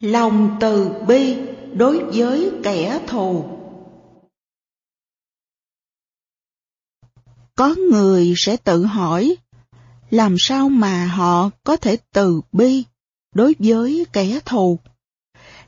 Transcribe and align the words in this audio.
Lòng 0.00 0.56
từ 0.60 0.92
bi 1.08 1.36
đối 1.74 2.04
với 2.04 2.52
kẻ 2.62 3.00
thù 3.06 3.44
Có 7.54 7.74
người 7.90 8.34
sẽ 8.36 8.56
tự 8.56 8.84
hỏi, 8.84 9.36
làm 10.10 10.36
sao 10.38 10.68
mà 10.68 11.06
họ 11.06 11.50
có 11.64 11.76
thể 11.76 11.96
từ 12.12 12.40
bi 12.52 12.84
đối 13.34 13.54
với 13.58 14.06
kẻ 14.12 14.40
thù? 14.44 14.78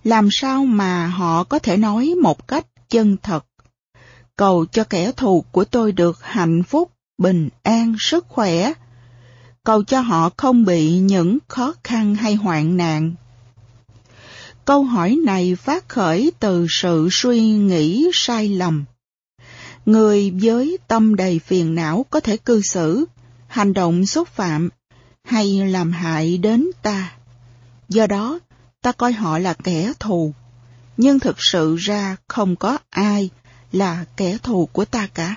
Làm 0.05 0.29
sao 0.33 0.65
mà 0.65 1.07
họ 1.07 1.45
có 1.45 1.59
thể 1.59 1.77
nói 1.77 2.15
một 2.23 2.49
cách 2.49 2.67
chân 2.89 3.17
thật? 3.23 3.47
Cầu 4.37 4.67
cho 4.67 4.85
kẻ 4.85 5.13
thù 5.13 5.45
của 5.53 5.65
tôi 5.65 5.93
được 5.93 6.23
hạnh 6.23 6.63
phúc, 6.63 6.93
bình 7.19 7.49
an, 7.63 7.97
sức 7.99 8.27
khỏe. 8.29 8.73
Cầu 9.65 9.85
cho 9.85 10.01
họ 10.01 10.31
không 10.37 10.65
bị 10.65 10.99
những 10.99 11.39
khó 11.49 11.75
khăn 11.85 12.15
hay 12.15 12.35
hoạn 12.35 12.77
nạn. 12.77 13.15
Câu 14.65 14.83
hỏi 14.83 15.19
này 15.25 15.55
phát 15.55 15.89
khởi 15.89 16.33
từ 16.39 16.67
sự 16.71 17.09
suy 17.11 17.41
nghĩ 17.41 18.11
sai 18.13 18.49
lầm 18.49 18.85
Người 19.87 20.33
với 20.43 20.79
tâm 20.89 21.15
đầy 21.15 21.39
phiền 21.39 21.75
não 21.75 22.07
có 22.11 22.21
thể 22.21 22.37
cư 22.37 22.61
xử, 22.63 23.05
hành 23.47 23.73
động 23.73 24.07
xúc 24.07 24.29
phạm 24.29 24.69
hay 25.25 25.69
làm 25.69 25.93
hại 25.93 26.39
đến 26.39 26.71
ta. 26.83 27.13
Do 27.89 28.07
đó, 28.07 28.39
ta 28.83 28.93
coi 28.93 29.13
họ 29.13 29.39
là 29.39 29.55
kẻ 29.55 29.93
thù, 30.01 30.35
nhưng 30.97 31.19
thực 31.19 31.37
sự 31.39 31.77
ra 31.77 32.17
không 32.29 32.57
có 32.57 32.79
ai 32.91 33.31
là 33.73 34.05
kẻ 34.17 34.39
thù 34.43 34.67
của 34.73 34.85
ta 34.85 35.09
cả. 35.15 35.37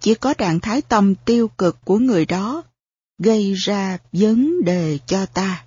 Chỉ 0.00 0.14
có 0.14 0.34
trạng 0.34 0.60
thái 0.60 0.82
tâm 0.82 1.14
tiêu 1.14 1.48
cực 1.48 1.84
của 1.84 1.98
người 1.98 2.26
đó 2.26 2.62
gây 3.18 3.54
ra 3.54 3.98
vấn 4.12 4.64
đề 4.64 4.98
cho 5.06 5.26
ta. 5.26 5.64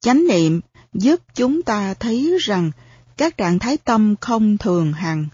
Chánh 0.00 0.26
niệm 0.28 0.60
giúp 0.94 1.20
chúng 1.34 1.62
ta 1.62 1.94
thấy 1.94 2.36
rằng 2.40 2.70
các 3.16 3.36
trạng 3.36 3.58
thái 3.58 3.76
tâm 3.76 4.14
không 4.20 4.58
thường 4.58 4.92
hằng 4.92 5.26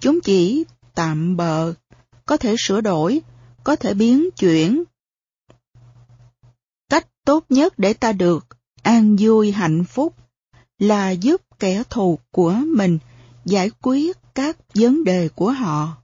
Chúng 0.00 0.20
chỉ 0.20 0.64
tạm 0.94 1.36
bợ, 1.36 1.72
có 2.26 2.36
thể 2.36 2.54
sửa 2.58 2.80
đổi, 2.80 3.20
có 3.64 3.76
thể 3.76 3.94
biến 3.94 4.28
chuyển. 4.36 4.84
Cách 6.90 7.06
tốt 7.24 7.44
nhất 7.48 7.78
để 7.78 7.92
ta 7.92 8.12
được 8.12 8.46
an 8.82 9.16
vui 9.20 9.52
hạnh 9.52 9.84
phúc 9.84 10.14
là 10.78 11.10
giúp 11.10 11.42
kẻ 11.58 11.82
thù 11.90 12.18
của 12.30 12.54
mình 12.76 12.98
giải 13.44 13.70
quyết 13.82 14.16
các 14.34 14.56
vấn 14.74 15.04
đề 15.04 15.28
của 15.28 15.50
họ. 15.50 15.96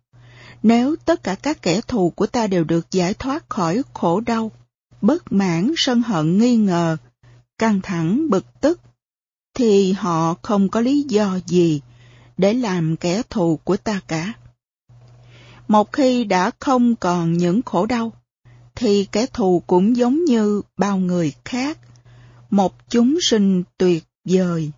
Nếu 0.63 0.97
tất 1.05 1.23
cả 1.23 1.35
các 1.35 1.63
kẻ 1.63 1.81
thù 1.89 2.11
của 2.11 2.27
ta 2.27 2.47
đều 2.47 2.65
được 2.65 2.91
giải 2.91 3.15
thoát 3.15 3.51
khỏi 3.51 3.83
khổ 3.95 4.21
đau, 4.21 4.51
bất 5.01 5.33
mãn, 5.33 5.73
sân 5.77 6.03
hận, 6.03 6.39
nghi 6.39 6.57
ngờ, 6.57 6.97
căng 7.59 7.81
thẳng, 7.83 8.31
bực 8.31 8.61
tức, 8.61 8.81
thì 9.55 9.93
họ 9.93 10.35
không 10.43 10.69
có 10.69 10.81
lý 10.81 11.03
do 11.09 11.39
gì 11.47 11.81
để 12.37 12.55
làm 12.55 12.97
kẻ 12.97 13.23
thù 13.31 13.59
của 13.65 13.77
ta 13.77 14.01
cả. 14.09 14.33
Một 15.69 15.93
khi 15.93 16.25
đã 16.25 16.51
không 16.61 16.97
còn 16.97 17.33
những 17.33 17.63
khổ 17.63 17.87
đau, 17.87 18.13
thì 18.75 19.07
kẻ 19.13 19.27
thù 19.27 19.63
cũng 19.67 19.97
giống 19.97 20.25
như 20.25 20.63
bao 20.77 20.99
người 20.99 21.33
khác, 21.45 21.79
một 22.51 22.75
chúng 22.89 23.19
sinh 23.21 23.63
tuyệt 23.79 24.05
vời. 24.25 24.71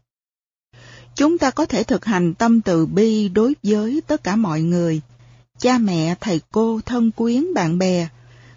Chúng 1.14 1.38
ta 1.38 1.50
có 1.50 1.66
thể 1.66 1.82
thực 1.84 2.04
hành 2.04 2.34
tâm 2.34 2.60
từ 2.60 2.86
bi 2.86 3.28
đối 3.28 3.56
với 3.62 4.02
tất 4.06 4.24
cả 4.24 4.36
mọi 4.36 4.62
người, 4.62 5.00
cha 5.58 5.78
mẹ, 5.78 6.14
thầy 6.20 6.40
cô, 6.52 6.80
thân 6.86 7.10
quyến, 7.10 7.54
bạn 7.54 7.78
bè, 7.78 8.08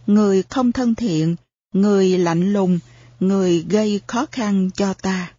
người 0.07 0.43
không 0.43 0.71
thân 0.71 0.95
thiện, 0.95 1.35
người 1.73 2.17
lạnh 2.17 2.53
lùng, 2.53 2.79
người 3.19 3.65
gây 3.69 4.01
khó 4.07 4.25
khăn 4.31 4.69
cho 4.75 4.93
ta 4.93 5.31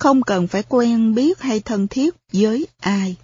không 0.00 0.22
cần 0.22 0.46
phải 0.48 0.62
quen 0.68 1.14
biết 1.14 1.40
hay 1.40 1.60
thân 1.60 1.88
thiết 1.88 2.14
với 2.32 2.66
ai 2.80 3.16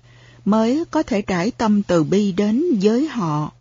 mới 0.44 0.84
có 0.90 1.02
thể 1.02 1.22
trải 1.22 1.50
tâm 1.50 1.82
từ 1.82 2.04
bi 2.04 2.32
đến 2.32 2.64
với 2.82 3.08
họ. 3.08 3.52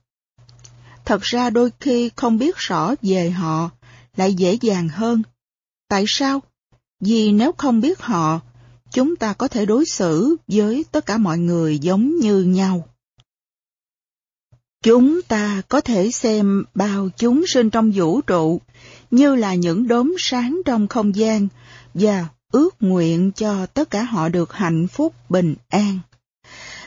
Thật 1.06 1.22
ra 1.22 1.50
đôi 1.50 1.72
khi 1.80 2.10
không 2.16 2.38
biết 2.38 2.58
rõ 2.58 2.94
về 3.02 3.30
họ 3.30 3.70
lại 4.18 4.34
dễ 4.34 4.58
dàng 4.62 4.90
hơn. 4.90 5.24
Tại 5.90 6.06
sao? 6.08 6.42
Vì 7.00 7.32
nếu 7.32 7.52
không 7.58 7.82
biết 7.82 8.00
họ, 8.00 8.40
chúng 8.92 9.16
ta 9.16 9.34
có 9.34 9.48
thể 9.48 9.66
đối 9.66 9.86
xử 9.86 10.36
với 10.48 10.86
tất 10.92 11.06
cả 11.06 11.18
mọi 11.18 11.38
người 11.38 11.80
giống 11.80 12.20
như 12.20 12.44
nhau. 12.44 12.88
Chúng 14.84 15.22
ta 15.22 15.62
có 15.70 15.82
thể 15.82 16.12
xem 16.12 16.64
bao 16.76 17.10
chúng 17.18 17.48
sinh 17.48 17.70
trong 17.70 17.92
vũ 17.92 18.22
trụ 18.22 18.62
như 19.12 19.36
là 19.36 19.56
những 19.56 19.88
đốm 19.88 20.16
sáng 20.20 20.62
trong 20.66 20.88
không 20.88 21.16
gian 21.16 21.48
và 21.94 22.28
ước 22.56 22.76
nguyện 22.80 23.32
cho 23.32 23.66
tất 23.66 23.90
cả 23.90 24.04
họ 24.04 24.30
được 24.30 24.54
hạnh 24.54 24.88
phúc 24.88 25.14
bình 25.30 25.56
an. 25.70 26.00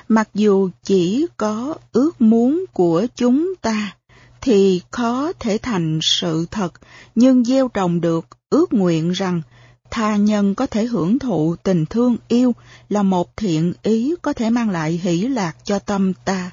Mặc 0.08 0.28
dù 0.34 0.70
chỉ 0.82 1.26
có 1.36 1.74
ước 1.92 2.20
muốn 2.20 2.64
của 2.72 3.06
chúng 3.16 3.54
ta 3.60 3.96
thì 4.40 4.80
khó 4.90 5.32
thể 5.38 5.58
thành 5.62 5.98
sự 6.02 6.46
thật, 6.50 6.72
nhưng 7.14 7.44
gieo 7.44 7.68
trồng 7.68 8.00
được 8.00 8.26
ước 8.50 8.72
nguyện 8.72 9.10
rằng 9.10 9.42
tha 9.90 10.16
nhân 10.16 10.54
có 10.54 10.66
thể 10.66 10.84
hưởng 10.84 11.18
thụ 11.18 11.56
tình 11.62 11.86
thương 11.86 12.16
yêu 12.28 12.54
là 12.88 13.02
một 13.02 13.36
thiện 13.36 13.72
ý 13.82 14.14
có 14.22 14.32
thể 14.32 14.50
mang 14.50 14.70
lại 14.70 15.00
hỷ 15.02 15.28
lạc 15.28 15.56
cho 15.64 15.78
tâm 15.78 16.12
ta. 16.24 16.50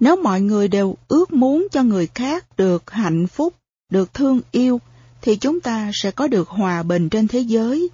Nếu 0.00 0.16
mọi 0.22 0.40
người 0.40 0.68
đều 0.68 0.96
ước 1.08 1.32
muốn 1.32 1.66
cho 1.72 1.82
người 1.82 2.06
khác 2.06 2.56
được 2.56 2.90
hạnh 2.90 3.26
phúc, 3.26 3.54
được 3.92 4.14
thương 4.14 4.40
yêu, 4.50 4.80
thì 5.28 5.36
chúng 5.36 5.60
ta 5.60 5.90
sẽ 5.94 6.10
có 6.10 6.28
được 6.28 6.48
hòa 6.48 6.82
bình 6.82 7.08
trên 7.08 7.28
thế 7.28 7.40
giới. 7.40 7.88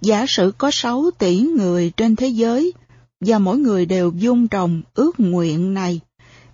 Giả 0.00 0.26
sử 0.28 0.52
có 0.58 0.70
6 0.70 1.10
tỷ 1.18 1.38
người 1.38 1.92
trên 1.96 2.16
thế 2.16 2.26
giới 2.26 2.72
và 3.20 3.38
mỗi 3.38 3.58
người 3.58 3.86
đều 3.86 4.12
dung 4.16 4.48
trồng 4.48 4.82
ước 4.94 5.20
nguyện 5.20 5.74
này, 5.74 6.00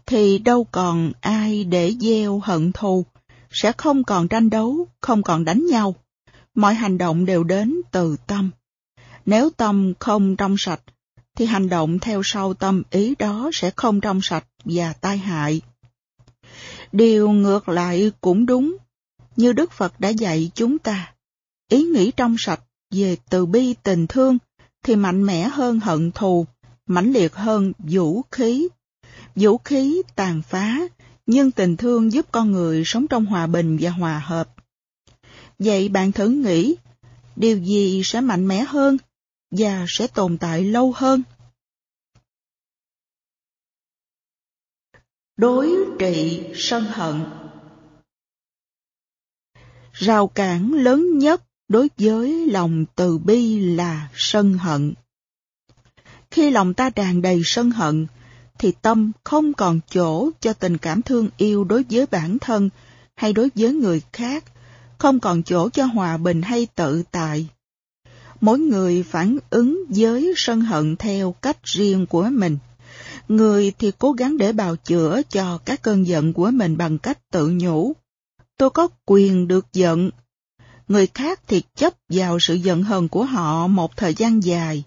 thì 0.07 0.39
đâu 0.39 0.65
còn 0.65 1.13
ai 1.21 1.65
để 1.65 1.95
gieo 2.01 2.39
hận 2.39 2.73
thù, 2.73 3.05
sẽ 3.51 3.73
không 3.73 4.05
còn 4.05 4.29
tranh 4.29 4.51
đấu, 4.51 4.87
không 5.01 5.23
còn 5.23 5.45
đánh 5.45 5.67
nhau. 5.67 5.95
Mọi 6.55 6.75
hành 6.75 6.99
động 6.99 7.27
đều 7.27 7.45
đến 7.45 7.77
từ 7.91 8.17
tâm. 8.27 8.51
Nếu 9.27 9.51
tâm 9.51 9.93
không 9.99 10.37
trong 10.37 10.55
sạch, 10.59 10.81
thì 11.37 11.47
hành 11.47 11.69
động 11.69 11.99
theo 11.99 12.21
sau 12.25 12.55
tâm 12.55 12.83
ý 12.91 13.15
đó 13.19 13.51
sẽ 13.53 13.71
không 13.77 14.01
trong 14.01 14.21
sạch 14.23 14.45
và 14.65 14.93
tai 14.93 15.19
hại. 15.19 15.61
Điều 16.93 17.31
ngược 17.31 17.69
lại 17.69 18.13
cũng 18.21 18.47
đúng, 18.47 18.77
như 19.39 19.53
Đức 19.53 19.73
Phật 19.73 20.01
đã 20.01 20.09
dạy 20.09 20.51
chúng 20.55 20.79
ta. 20.79 21.15
Ý 21.69 21.83
nghĩ 21.83 22.11
trong 22.17 22.37
sạch 22.39 22.61
về 22.91 23.17
từ 23.31 23.47
bi 23.47 23.75
tình 23.83 24.07
thương 24.07 24.39
thì 24.83 24.97
mạnh 24.97 25.27
mẽ 25.27 25.49
hơn 25.49 25.81
hận 25.81 26.13
thù, 26.13 26.47
mãnh 26.87 27.13
liệt 27.13 27.35
hơn 27.35 27.73
vũ 27.79 28.23
khí. 28.31 28.69
Vũ 29.35 29.59
khí 29.59 30.03
tàn 30.15 30.43
phá, 30.43 30.79
nhưng 31.27 31.51
tình 31.51 31.77
thương 31.77 32.13
giúp 32.13 32.27
con 32.33 32.53
người 32.53 32.83
sống 32.85 33.07
trong 33.09 33.27
hòa 33.27 33.47
bình 33.47 33.79
và 33.81 33.91
hòa 33.91 34.19
hợp. 34.19 34.55
Vậy 35.59 35.89
bạn 35.89 36.13
thử 36.13 36.29
nghĩ, 36.29 36.77
điều 37.37 37.59
gì 37.59 38.03
sẽ 38.05 38.21
mạnh 38.21 38.49
mẽ 38.49 38.65
hơn 38.69 38.97
và 39.51 39.85
sẽ 39.89 40.07
tồn 40.07 40.39
tại 40.39 40.65
lâu 40.65 40.93
hơn? 40.97 41.23
Đối 45.37 45.71
trị 45.99 46.43
sân 46.55 46.85
hận 46.85 47.25
Rào 49.99 50.27
cản 50.27 50.73
lớn 50.73 51.19
nhất 51.19 51.43
đối 51.69 51.91
với 51.99 52.47
lòng 52.47 52.85
từ 52.97 53.19
bi 53.19 53.59
là 53.61 54.09
sân 54.15 54.55
hận. 54.55 54.95
Khi 56.31 56.51
lòng 56.51 56.75
ta 56.75 56.91
tràn 56.91 57.23
đầy 57.23 57.41
sân 57.45 57.71
hận, 57.71 58.07
thì 58.59 58.73
tâm 58.83 59.13
không 59.25 59.53
còn 59.55 59.81
chỗ 59.91 60.31
cho 60.41 60.53
tình 60.53 60.79
cảm 60.79 61.03
thương 61.03 61.29
yêu 61.37 61.65
đối 61.65 61.85
với 61.91 62.07
bản 62.07 62.39
thân 62.39 62.71
hay 63.15 63.33
đối 63.33 63.51
với 63.55 63.73
người 63.73 64.03
khác, 64.13 64.45
không 64.99 65.21
còn 65.21 65.43
chỗ 65.43 65.69
cho 65.69 65.85
hòa 65.85 66.17
bình 66.17 66.43
hay 66.43 66.67
tự 66.75 67.03
tại. 67.11 67.49
Mỗi 68.41 68.59
người 68.59 69.03
phản 69.03 69.39
ứng 69.51 69.85
với 69.89 70.35
sân 70.37 70.61
hận 70.61 70.97
theo 70.97 71.33
cách 71.33 71.65
riêng 71.65 72.07
của 72.07 72.29
mình. 72.33 72.59
Người 73.29 73.73
thì 73.79 73.93
cố 73.99 74.13
gắng 74.13 74.39
để 74.39 74.53
bào 74.53 74.77
chữa 74.77 75.23
cho 75.31 75.59
các 75.65 75.83
cơn 75.83 76.07
giận 76.07 76.33
của 76.33 76.51
mình 76.51 76.77
bằng 76.77 76.99
cách 76.99 77.19
tự 77.31 77.49
nhủ 77.49 77.95
tôi 78.59 78.71
có 78.71 78.89
quyền 79.07 79.49
được 79.49 79.67
giận. 79.73 80.11
Người 80.89 81.07
khác 81.07 81.41
thì 81.47 81.63
chấp 81.75 81.95
vào 82.09 82.39
sự 82.41 82.55
giận 82.55 82.83
hờn 82.83 83.09
của 83.09 83.25
họ 83.25 83.67
một 83.67 83.97
thời 83.97 84.15
gian 84.15 84.45
dài, 84.45 84.85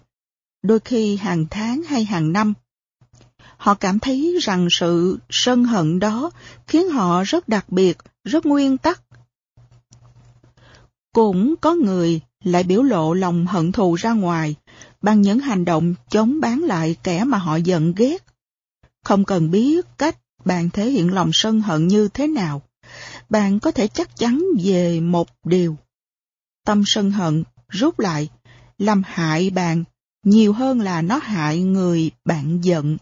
đôi 0.62 0.80
khi 0.80 1.16
hàng 1.16 1.46
tháng 1.50 1.82
hay 1.82 2.04
hàng 2.04 2.32
năm. 2.32 2.54
Họ 3.56 3.74
cảm 3.74 3.98
thấy 3.98 4.38
rằng 4.42 4.68
sự 4.70 5.18
sân 5.30 5.64
hận 5.64 5.98
đó 5.98 6.30
khiến 6.66 6.88
họ 6.88 7.22
rất 7.22 7.48
đặc 7.48 7.68
biệt, 7.68 7.98
rất 8.24 8.46
nguyên 8.46 8.78
tắc. 8.78 9.02
Cũng 11.12 11.54
có 11.60 11.74
người 11.74 12.20
lại 12.44 12.62
biểu 12.62 12.82
lộ 12.82 13.14
lòng 13.14 13.46
hận 13.46 13.72
thù 13.72 13.94
ra 13.94 14.12
ngoài 14.12 14.54
bằng 15.02 15.22
những 15.22 15.38
hành 15.38 15.64
động 15.64 15.94
chống 16.08 16.40
bán 16.40 16.60
lại 16.60 16.96
kẻ 17.02 17.24
mà 17.24 17.38
họ 17.38 17.56
giận 17.56 17.94
ghét. 17.96 18.24
Không 19.04 19.24
cần 19.24 19.50
biết 19.50 19.86
cách 19.98 20.18
bạn 20.44 20.70
thể 20.70 20.90
hiện 20.90 21.14
lòng 21.14 21.30
sân 21.32 21.60
hận 21.60 21.88
như 21.88 22.08
thế 22.08 22.26
nào 22.26 22.62
bạn 23.32 23.60
có 23.60 23.70
thể 23.70 23.88
chắc 23.88 24.16
chắn 24.16 24.42
về 24.64 25.00
một 25.00 25.28
điều. 25.44 25.76
tâm 26.64 26.82
sân 26.86 27.10
hận 27.10 27.44
rút 27.68 27.98
lại, 27.98 28.28
làm 28.78 29.02
hại 29.06 29.50
bạn 29.50 29.84
nhiều 30.24 30.52
hơn 30.52 30.80
là 30.80 31.02
nó 31.02 31.20
hại 31.22 31.62
người 31.62 32.10
bạn 32.24 32.60
giận. 32.62 32.96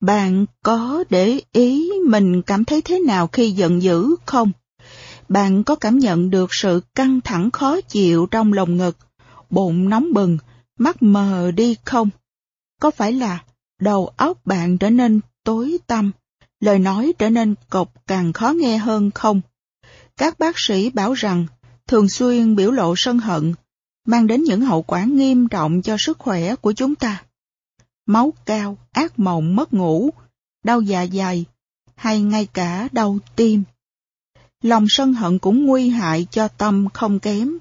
Bạn 0.00 0.46
có 0.62 1.04
để 1.10 1.40
ý 1.52 1.90
mình 2.06 2.42
cảm 2.42 2.64
thấy 2.64 2.82
thế 2.82 2.98
nào 2.98 3.26
khi 3.26 3.50
giận 3.50 3.82
dữ 3.82 4.16
không? 4.26 4.52
Bạn 5.28 5.64
có 5.64 5.74
cảm 5.74 5.98
nhận 5.98 6.30
được 6.30 6.54
sự 6.54 6.80
căng 6.94 7.20
thẳng 7.20 7.50
khó 7.50 7.80
chịu 7.80 8.26
trong 8.30 8.52
lồng 8.52 8.76
ngực, 8.76 8.96
bụng 9.50 9.88
nóng 9.88 10.12
bừng, 10.12 10.38
mắt 10.78 11.02
mờ 11.02 11.50
đi 11.50 11.76
không? 11.84 12.10
Có 12.80 12.90
phải 12.90 13.12
là 13.12 13.44
đầu 13.80 14.06
óc 14.16 14.46
bạn 14.46 14.78
trở 14.78 14.90
nên 14.90 15.20
tối 15.44 15.78
tăm, 15.86 16.12
lời 16.60 16.78
nói 16.78 17.12
trở 17.18 17.30
nên 17.30 17.54
cộc 17.70 17.92
càng 18.06 18.32
khó 18.32 18.50
nghe 18.50 18.78
hơn 18.78 19.10
không? 19.10 19.40
Các 20.16 20.38
bác 20.38 20.54
sĩ 20.58 20.90
bảo 20.90 21.12
rằng 21.12 21.46
thường 21.86 22.08
xuyên 22.08 22.56
biểu 22.56 22.70
lộ 22.70 22.94
sân 22.96 23.18
hận 23.18 23.54
mang 24.06 24.26
đến 24.26 24.42
những 24.42 24.60
hậu 24.60 24.82
quả 24.82 25.04
nghiêm 25.04 25.48
trọng 25.48 25.82
cho 25.82 25.96
sức 25.98 26.18
khỏe 26.18 26.56
của 26.56 26.72
chúng 26.72 26.94
ta. 26.94 27.22
Máu 28.06 28.32
cao, 28.44 28.78
ác 28.92 29.18
mộng 29.18 29.56
mất 29.56 29.72
ngủ, 29.72 30.10
đau 30.64 30.80
dạ 30.80 31.06
dày, 31.12 31.44
hay 31.94 32.22
ngay 32.22 32.46
cả 32.46 32.88
đau 32.92 33.18
tim. 33.36 33.62
Lòng 34.62 34.86
sân 34.88 35.14
hận 35.14 35.38
cũng 35.38 35.66
nguy 35.66 35.88
hại 35.88 36.26
cho 36.30 36.48
tâm 36.48 36.88
không 36.94 37.20
kém. 37.20 37.58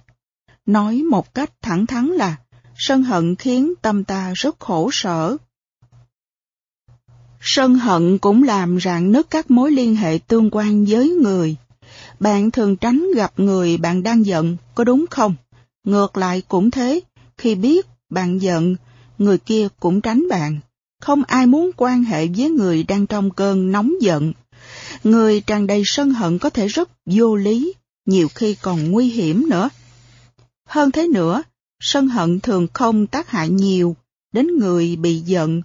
Nói 0.65 1.03
một 1.03 1.33
cách 1.33 1.51
thẳng 1.61 1.85
thắn 1.85 2.05
là, 2.07 2.35
sân 2.75 3.03
hận 3.03 3.35
khiến 3.35 3.73
tâm 3.81 4.03
ta 4.03 4.33
rất 4.35 4.59
khổ 4.59 4.89
sở. 4.93 5.37
Sân 7.49 7.75
hận 7.75 8.17
cũng 8.17 8.43
làm 8.43 8.79
rạn 8.79 9.11
nứt 9.11 9.29
các 9.29 9.51
mối 9.51 9.71
liên 9.71 9.95
hệ 9.95 10.19
tương 10.27 10.49
quan 10.51 10.85
với 10.85 11.09
người. 11.09 11.55
Bạn 12.19 12.51
thường 12.51 12.75
tránh 12.75 13.07
gặp 13.15 13.33
người 13.37 13.77
bạn 13.77 14.03
đang 14.03 14.25
giận, 14.25 14.57
có 14.75 14.83
đúng 14.83 15.05
không? 15.09 15.35
Ngược 15.83 16.17
lại 16.17 16.41
cũng 16.47 16.71
thế, 16.71 16.99
khi 17.37 17.55
biết 17.55 17.85
bạn 18.09 18.41
giận, 18.41 18.75
người 19.17 19.37
kia 19.37 19.67
cũng 19.79 20.01
tránh 20.01 20.29
bạn. 20.29 20.59
Không 21.01 21.23
ai 21.23 21.45
muốn 21.45 21.71
quan 21.77 22.03
hệ 22.03 22.27
với 22.37 22.49
người 22.49 22.83
đang 22.83 23.07
trong 23.07 23.31
cơn 23.31 23.71
nóng 23.71 23.93
giận. 24.01 24.33
Người 25.03 25.41
tràn 25.41 25.67
đầy 25.67 25.81
sân 25.85 26.09
hận 26.09 26.39
có 26.39 26.49
thể 26.49 26.67
rất 26.67 26.89
vô 27.05 27.35
lý, 27.35 27.73
nhiều 28.05 28.27
khi 28.35 28.55
còn 28.61 28.91
nguy 28.91 29.09
hiểm 29.09 29.49
nữa. 29.49 29.69
Hơn 30.65 30.91
thế 30.91 31.07
nữa, 31.07 31.43
sân 31.79 32.07
hận 32.07 32.39
thường 32.39 32.67
không 32.73 33.07
tác 33.07 33.29
hại 33.29 33.49
nhiều 33.49 33.95
đến 34.33 34.47
người 34.59 34.95
bị 34.95 35.19
giận. 35.19 35.61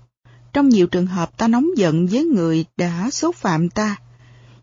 Trong 0.53 0.69
nhiều 0.69 0.87
trường 0.87 1.07
hợp 1.07 1.37
ta 1.37 1.49
nóng 1.49 1.69
giận 1.77 2.07
với 2.07 2.25
người 2.25 2.65
đã 2.77 3.11
xúc 3.11 3.37
phạm 3.37 3.71
ta, 3.71 3.97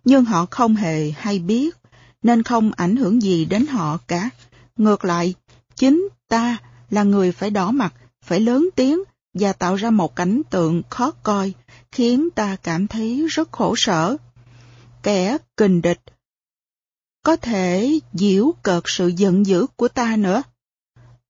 nhưng 0.05 0.25
họ 0.25 0.45
không 0.51 0.75
hề 0.75 1.11
hay 1.11 1.39
biết, 1.39 1.77
nên 2.23 2.43
không 2.43 2.71
ảnh 2.75 2.95
hưởng 2.95 3.21
gì 3.21 3.45
đến 3.45 3.67
họ 3.67 3.97
cả. 4.07 4.29
Ngược 4.77 5.05
lại, 5.05 5.33
chính 5.75 6.09
ta 6.27 6.57
là 6.89 7.03
người 7.03 7.31
phải 7.31 7.49
đỏ 7.49 7.71
mặt, 7.71 7.93
phải 8.21 8.39
lớn 8.39 8.69
tiếng 8.75 8.99
và 9.33 9.53
tạo 9.53 9.75
ra 9.75 9.89
một 9.89 10.15
cảnh 10.15 10.41
tượng 10.49 10.81
khó 10.89 11.11
coi, 11.11 11.53
khiến 11.91 12.29
ta 12.35 12.55
cảm 12.63 12.87
thấy 12.87 13.27
rất 13.29 13.51
khổ 13.51 13.73
sở. 13.77 14.17
Kẻ 15.03 15.37
kình 15.57 15.81
địch 15.81 15.99
có 17.23 17.35
thể 17.35 17.99
diễu 18.13 18.53
cợt 18.63 18.83
sự 18.85 19.07
giận 19.07 19.45
dữ 19.45 19.65
của 19.75 19.87
ta 19.87 20.15
nữa. 20.15 20.43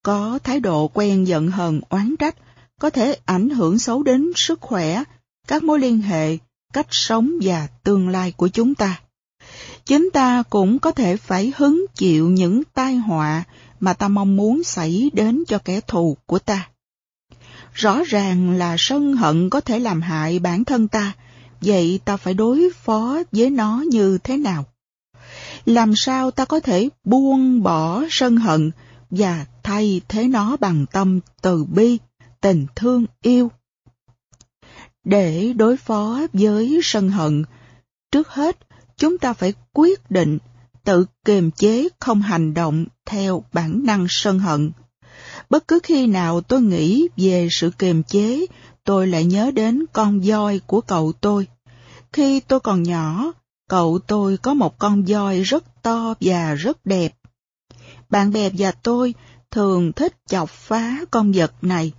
Có 0.04 0.40
thái 0.44 0.60
độ 0.60 0.88
quen 0.94 1.28
giận 1.28 1.48
hờn 1.48 1.82
oán 1.90 2.16
trách, 2.20 2.36
có 2.80 2.90
thể 2.90 3.18
ảnh 3.26 3.50
hưởng 3.50 3.80
xấu 3.80 4.04
đến 4.04 4.31
sức 4.36 4.62
khỏe, 4.62 5.04
các 5.48 5.64
mối 5.64 5.80
liên 5.80 6.02
hệ, 6.02 6.38
cách 6.74 6.88
sống 6.92 7.31
và 7.42 7.68
tương 7.84 8.10
lai 8.10 8.31
của 8.31 8.48
chúng 8.48 8.76
ta. 8.76 9.00
Chính 9.86 10.10
ta 10.14 10.44
cũng 10.50 10.80
có 10.80 10.92
thể 10.92 11.18
phải 11.18 11.54
hứng 11.58 11.86
chịu 11.96 12.30
những 12.30 12.64
tai 12.74 12.96
họa 12.96 13.44
mà 13.80 13.94
ta 13.94 14.08
mong 14.08 14.36
muốn 14.36 14.64
xảy 14.64 15.12
đến 15.14 15.44
cho 15.48 15.58
kẻ 15.58 15.81
thù 15.81 16.18
của 16.26 16.40
ta. 16.40 16.70
Rõ 17.74 18.04
ràng 18.04 18.52
là 18.52 18.76
sân 18.80 19.14
hận 19.14 19.50
có 19.50 19.62
thể 19.62 19.80
làm 19.80 20.02
hại 20.02 20.40
bản 20.40 20.64
thân 20.64 20.88
ta, 20.88 21.14
vậy 21.62 22.00
ta 22.06 22.18
phải 22.18 22.34
đối 22.34 22.70
phó 22.84 23.18
với 23.32 23.50
nó 23.50 23.84
như 23.88 24.18
thế 24.18 24.38
nào? 24.38 24.66
Làm 25.66 25.96
sao 25.96 26.32
ta 26.32 26.46
có 26.46 26.60
thể 26.60 26.90
buông 27.04 27.64
bỏ 27.64 28.04
sân 28.10 28.38
hận 28.38 28.72
và 29.10 29.46
thay 29.64 30.02
thế 30.08 30.28
nó 30.28 30.58
bằng 30.58 30.86
tâm 30.92 31.20
từ 31.42 31.64
bi, 31.64 31.98
tình 32.41 32.65
thương 32.75 33.06
yêu? 33.21 33.51
Để 35.03 35.53
đối 35.53 35.77
phó 35.77 36.21
với 36.33 36.80
sân 36.83 37.09
hận, 37.09 37.44
trước 38.12 38.27
hết 38.27 38.57
chúng 38.97 39.18
ta 39.18 39.33
phải 39.33 39.53
quyết 39.74 40.12
định 40.12 40.38
tự 40.83 41.06
kiềm 41.25 41.51
chế 41.51 41.88
không 42.00 42.21
hành 42.21 42.53
động 42.53 42.86
theo 43.06 43.44
bản 43.53 43.83
năng 43.86 44.06
sân 44.09 44.39
hận. 44.39 44.71
Bất 45.50 45.68
cứ 45.68 45.80
khi 45.83 46.07
nào 46.07 46.41
tôi 46.41 46.62
nghĩ 46.62 47.07
về 47.18 47.47
sự 47.51 47.71
kiềm 47.77 48.03
chế, 48.03 48.45
tôi 48.83 49.07
lại 49.07 49.25
nhớ 49.25 49.51
đến 49.51 49.86
con 49.94 50.19
voi 50.19 50.62
của 50.68 50.81
cậu 50.81 51.12
tôi. 51.21 51.47
Khi 52.13 52.39
tôi 52.39 52.59
còn 52.59 52.83
nhỏ, 52.83 53.33
cậu 53.69 54.00
tôi 54.07 54.38
có 54.38 54.53
một 54.53 54.80
con 54.80 55.03
voi 55.03 55.41
rất 55.41 55.81
to 55.81 56.13
và 56.21 56.53
rất 56.53 56.86
đẹp. 56.86 57.15
Bạn 58.09 58.31
bè 58.31 58.50
và 58.57 58.71
tôi 58.71 59.13
thường 59.51 59.94
thích 59.94 60.13
chọc 60.27 60.50
phá 60.50 60.97
con 61.12 61.31
vật 61.31 61.53
này. 61.62 61.91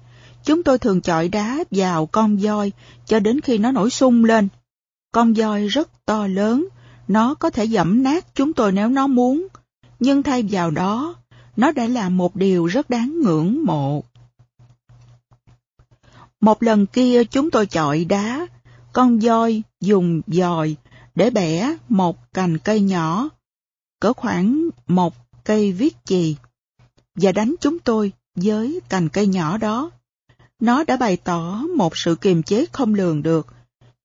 Chúng 0.45 0.63
tôi 0.63 0.79
thường 0.79 1.01
chọi 1.01 1.29
đá 1.29 1.65
vào 1.71 2.07
con 2.07 2.37
voi 2.37 2.73
cho 3.07 3.21
đến 3.21 3.41
khi 3.41 3.59
nó 3.59 3.73
nổi 3.73 3.91
sung 3.91 4.25
lên. 4.25 4.49
Con 5.13 5.33
voi 5.33 5.67
rất 5.67 6.05
to 6.05 6.27
lớn, 6.27 6.69
nó 7.09 7.35
có 7.35 7.51
thể 7.51 7.65
dẫm 7.65 8.03
nát 8.03 8.27
chúng 8.35 8.53
tôi 8.53 8.73
nếu 8.73 8.89
nó 8.89 9.07
muốn, 9.07 9.47
nhưng 10.01 10.23
thay 10.23 10.43
vào 10.51 10.71
đó, 10.71 11.15
nó 11.57 11.73
đã 11.73 11.87
làm 11.87 12.17
một 12.17 12.37
điều 12.37 12.67
rất 12.67 12.91
đáng 12.91 13.21
ngưỡng 13.21 13.65
mộ. 13.65 14.05
Một 16.41 16.63
lần 16.63 16.87
kia 16.87 17.25
chúng 17.25 17.51
tôi 17.51 17.67
chọi 17.67 18.05
đá, 18.05 18.47
con 18.93 19.19
voi 19.19 19.63
dùng 19.81 20.21
dòi 20.27 20.77
để 21.15 21.31
bẻ 21.31 21.77
một 21.89 22.33
cành 22.35 22.59
cây 22.59 22.81
nhỏ, 22.81 23.29
cỡ 24.01 24.13
khoảng 24.13 24.69
một 24.87 25.15
cây 25.45 25.73
viết 25.73 25.97
chì, 26.05 26.37
và 27.15 27.33
đánh 27.33 27.55
chúng 27.61 27.79
tôi 27.79 28.13
với 28.35 28.81
cành 28.89 29.09
cây 29.09 29.27
nhỏ 29.27 29.59
đó. 29.59 29.91
Nó 30.61 30.85
đã 30.85 30.97
bày 30.97 31.17
tỏ 31.17 31.63
một 31.77 31.97
sự 31.97 32.15
kiềm 32.15 32.43
chế 32.43 32.67
không 32.73 32.95
lường 32.95 33.23
được, 33.23 33.47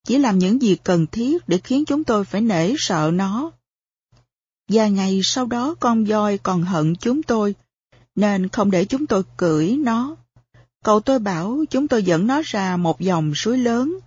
chỉ 0.06 0.18
làm 0.18 0.40
những 0.40 0.62
gì 0.62 0.76
cần 0.84 1.08
thiết 1.08 1.50
để 1.50 1.58
khiến 1.58 1.86
chúng 1.86 2.04
tôi 2.04 2.26
phải 2.26 2.42
nể 2.42 2.74
sợ 2.78 3.12
nó. 3.14 3.52
Vài 4.70 4.92
ngày 4.92 5.20
sau 5.24 5.46
đó 5.46 5.76
con 5.80 6.06
voi 6.06 6.38
còn 6.38 6.64
hận 6.64 6.96
chúng 6.96 7.24
tôi, 7.24 7.56
nên 8.16 8.50
không 8.50 8.72
để 8.72 8.86
chúng 8.86 9.08
tôi 9.08 9.24
cưỡi 9.38 9.72
nó. 9.72 10.16
Cậu 10.84 11.00
tôi 11.00 11.20
bảo 11.20 11.64
chúng 11.70 11.88
tôi 11.88 12.04
dẫn 12.04 12.28
nó 12.28 12.42
ra 12.46 12.78
một 12.78 13.00
dòng 13.00 13.36
suối 13.36 13.58
lớn, 13.58 14.00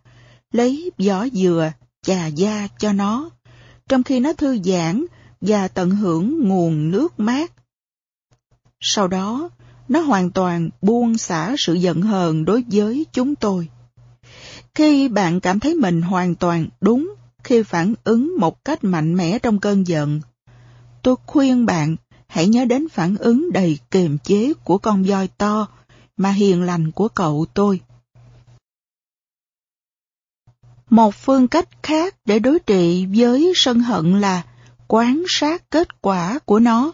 lấy 0.53 0.91
vỏ 0.99 1.29
dừa, 1.29 1.73
chà 2.03 2.27
da 2.27 2.69
cho 2.79 2.93
nó, 2.93 3.31
trong 3.89 4.03
khi 4.03 4.21
nó 4.21 4.33
thư 4.33 4.59
giãn 4.65 5.05
và 5.41 5.69
tận 5.69 5.91
hưởng 5.91 6.49
nguồn 6.49 6.91
nước 6.91 7.21
mát. 7.21 7.53
Sau 8.81 9.09
đó, 9.09 9.51
nó 9.89 10.01
hoàn 10.01 10.31
toàn 10.31 10.71
buông 10.83 11.19
xả 11.19 11.55
sự 11.59 11.75
giận 11.75 12.03
hờn 12.03 12.45
đối 12.45 12.65
với 12.73 13.07
chúng 13.13 13.35
tôi. 13.35 13.69
Khi 14.75 15.09
bạn 15.09 15.41
cảm 15.41 15.61
thấy 15.61 15.75
mình 15.75 16.03
hoàn 16.03 16.35
toàn 16.35 16.67
đúng 16.81 17.15
khi 17.45 17.63
phản 17.63 17.95
ứng 18.05 18.35
một 18.39 18.65
cách 18.65 18.85
mạnh 18.85 19.15
mẽ 19.15 19.39
trong 19.39 19.59
cơn 19.59 19.87
giận, 19.87 20.21
tôi 21.03 21.17
khuyên 21.27 21.67
bạn 21.67 21.97
hãy 22.27 22.47
nhớ 22.47 22.65
đến 22.65 22.89
phản 22.89 23.17
ứng 23.17 23.53
đầy 23.53 23.79
kiềm 23.91 24.19
chế 24.19 24.53
của 24.65 24.79
con 24.79 25.03
voi 25.03 25.29
to 25.39 25.67
mà 26.17 26.31
hiền 26.31 26.63
lành 26.63 26.91
của 26.91 27.09
cậu 27.09 27.47
tôi. 27.55 27.81
Một 30.91 31.15
phương 31.15 31.49
cách 31.49 31.69
khác 31.83 32.15
để 32.25 32.39
đối 32.39 32.59
trị 32.59 33.07
với 33.17 33.53
sân 33.57 33.81
hận 33.81 34.21
là 34.21 34.43
quan 34.89 35.23
sát 35.29 35.71
kết 35.71 36.03
quả 36.03 36.39
của 36.45 36.59
nó. 36.59 36.93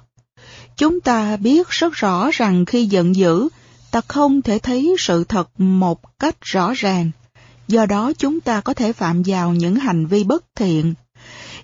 Chúng 0.77 1.01
ta 1.01 1.37
biết 1.37 1.69
rất 1.69 1.93
rõ 1.93 2.31
rằng 2.33 2.65
khi 2.65 2.87
giận 2.87 3.17
dữ, 3.17 3.49
ta 3.91 4.01
không 4.09 4.43
thể 4.43 4.59
thấy 4.59 4.97
sự 4.99 5.25
thật 5.25 5.61
một 5.61 6.19
cách 6.19 6.37
rõ 6.41 6.73
ràng 6.77 7.11
do 7.69 7.87
đó 7.87 8.13
chúng 8.19 8.41
ta 8.41 8.61
có 8.61 8.75
thể 8.75 8.93
phạm 8.93 9.23
vào 9.27 9.53
những 9.53 9.77
hành 9.77 10.07
vi 10.07 10.25
bất 10.25 10.45
thiện. 10.57 10.95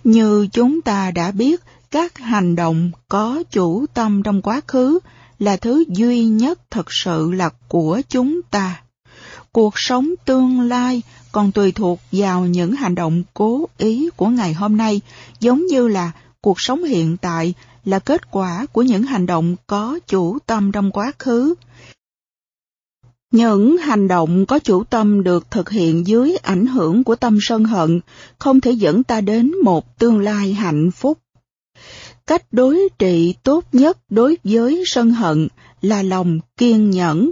Như 0.04 0.48
chúng 0.52 0.80
ta 0.80 1.10
đã 1.10 1.30
biết, 1.30 1.60
các 1.90 2.18
hành 2.18 2.56
động 2.56 2.90
có 3.08 3.42
chủ 3.50 3.86
tâm 3.94 4.22
trong 4.22 4.42
quá 4.42 4.60
khứ 4.66 4.98
là 5.38 5.56
thứ 5.56 5.84
duy 5.88 6.24
nhất 6.24 6.60
thật 6.70 6.92
sự 6.92 7.32
là 7.32 7.50
của 7.68 8.00
chúng 8.08 8.40
ta. 8.50 8.82
Cuộc 9.52 9.74
sống 9.76 10.14
tương 10.24 10.60
lai 10.60 11.02
còn 11.32 11.52
tùy 11.52 11.72
thuộc 11.72 12.00
vào 12.12 12.46
những 12.46 12.72
hành 12.72 12.94
động 12.94 13.22
cố 13.34 13.68
ý 13.78 14.10
của 14.16 14.26
ngày 14.26 14.52
hôm 14.54 14.76
nay, 14.76 15.00
giống 15.40 15.66
như 15.66 15.88
là 15.88 16.12
cuộc 16.40 16.60
sống 16.60 16.84
hiện 16.84 17.16
tại 17.16 17.54
là 17.84 17.98
kết 17.98 18.30
quả 18.30 18.66
của 18.72 18.82
những 18.82 19.02
hành 19.02 19.26
động 19.26 19.56
có 19.66 19.98
chủ 20.06 20.38
tâm 20.46 20.72
trong 20.72 20.90
quá 20.90 21.12
khứ. 21.18 21.54
Những 23.30 23.76
hành 23.76 24.08
động 24.08 24.46
có 24.46 24.58
chủ 24.58 24.84
tâm 24.84 25.22
được 25.22 25.50
thực 25.50 25.70
hiện 25.70 26.06
dưới 26.06 26.36
ảnh 26.36 26.66
hưởng 26.66 27.04
của 27.04 27.16
tâm 27.16 27.38
sân 27.40 27.64
hận, 27.64 28.00
không 28.38 28.60
thể 28.60 28.70
dẫn 28.70 29.02
ta 29.02 29.20
đến 29.20 29.52
một 29.64 29.98
tương 29.98 30.20
lai 30.20 30.52
hạnh 30.52 30.90
phúc. 30.90 31.18
Cách 32.26 32.44
đối 32.52 32.88
trị 32.98 33.34
tốt 33.42 33.64
nhất 33.72 33.98
đối 34.10 34.36
với 34.44 34.82
sân 34.86 35.10
hận 35.10 35.48
là 35.82 36.02
lòng 36.02 36.40
kiên 36.56 36.90
nhẫn. 36.90 37.30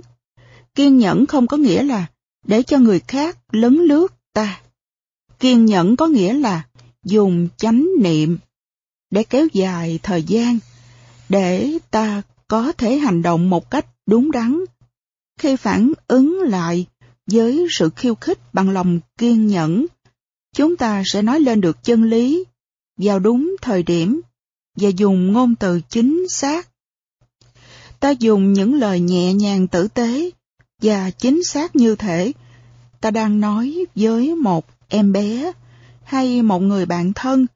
Kiên 0.74 0.98
nhẫn 0.98 1.26
không 1.26 1.46
có 1.46 1.56
nghĩa 1.56 1.82
là 1.82 2.06
để 2.46 2.62
cho 2.62 2.78
người 2.78 3.00
khác 3.00 3.38
lấn 3.52 3.74
lướt 3.74 4.14
ta. 4.32 4.60
Kiên 5.40 5.66
nhẫn 5.66 5.96
có 5.96 6.06
nghĩa 6.06 6.32
là 6.32 6.62
dùng 7.04 7.48
chánh 7.56 7.88
niệm 8.00 8.38
để 9.10 9.22
kéo 9.22 9.46
dài 9.52 9.98
thời 10.02 10.22
gian, 10.22 10.58
để 11.28 11.78
ta 11.90 12.22
có 12.48 12.72
thể 12.72 12.98
hành 12.98 13.22
động 13.22 13.50
một 13.50 13.70
cách 13.70 13.86
đúng 14.06 14.30
đắn. 14.30 14.64
Khi 15.38 15.56
phản 15.56 15.92
ứng 16.08 16.42
lại 16.42 16.86
với 17.26 17.66
sự 17.70 17.90
khiêu 17.96 18.14
khích 18.14 18.38
bằng 18.52 18.70
lòng 18.70 19.00
kiên 19.18 19.46
nhẫn, 19.46 19.86
chúng 20.54 20.76
ta 20.76 21.02
sẽ 21.06 21.22
nói 21.22 21.40
lên 21.40 21.60
được 21.60 21.84
chân 21.84 22.02
lý 22.02 22.44
vào 22.96 23.18
đúng 23.18 23.56
thời 23.62 23.82
điểm 23.82 24.20
và 24.76 24.88
dùng 24.88 25.32
ngôn 25.32 25.54
từ 25.54 25.80
chính 25.80 26.28
xác. 26.28 26.68
Ta 28.00 28.10
dùng 28.10 28.52
những 28.52 28.74
lời 28.74 29.00
nhẹ 29.00 29.34
nhàng 29.34 29.68
tử 29.68 29.88
tế 29.88 30.30
và 30.82 31.10
chính 31.10 31.44
xác 31.44 31.76
như 31.76 31.96
thể 31.96 32.32
ta 33.00 33.10
đang 33.10 33.40
nói 33.40 33.86
với 33.94 34.34
một 34.34 34.66
em 34.88 35.12
bé 35.12 35.52
hay 36.04 36.42
một 36.42 36.58
người 36.58 36.86
bạn 36.86 37.12
thân 37.12 37.46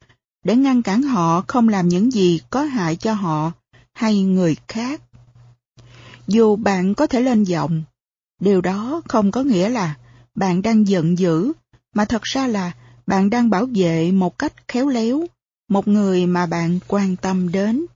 để 0.44 0.56
ngăn 0.56 0.82
cản 0.82 1.02
họ 1.02 1.44
không 1.48 1.68
làm 1.68 1.88
những 1.88 2.12
gì 2.12 2.40
có 2.50 2.62
hại 2.62 2.96
cho 2.96 3.12
họ 3.12 3.52
hay 3.92 4.22
người 4.22 4.56
khác. 4.68 5.00
Dù 6.26 6.56
bạn 6.56 6.94
có 6.94 7.06
thể 7.06 7.20
lên 7.20 7.44
giọng, 7.44 7.82
điều 8.40 8.60
đó 8.60 9.00
không 9.08 9.30
có 9.30 9.42
nghĩa 9.42 9.68
là 9.68 9.94
bạn 10.34 10.62
đang 10.62 10.88
giận 10.88 11.18
dữ, 11.18 11.52
mà 11.94 12.04
thật 12.04 12.22
ra 12.22 12.46
là 12.46 12.72
bạn 13.06 13.30
đang 13.30 13.50
bảo 13.50 13.66
vệ 13.74 14.12
một 14.12 14.38
cách 14.38 14.68
khéo 14.68 14.88
léo 14.88 15.26
một 15.68 15.88
người 15.88 16.26
mà 16.26 16.46
bạn 16.46 16.78
quan 16.88 17.16
tâm 17.16 17.52
đến. 17.52 17.86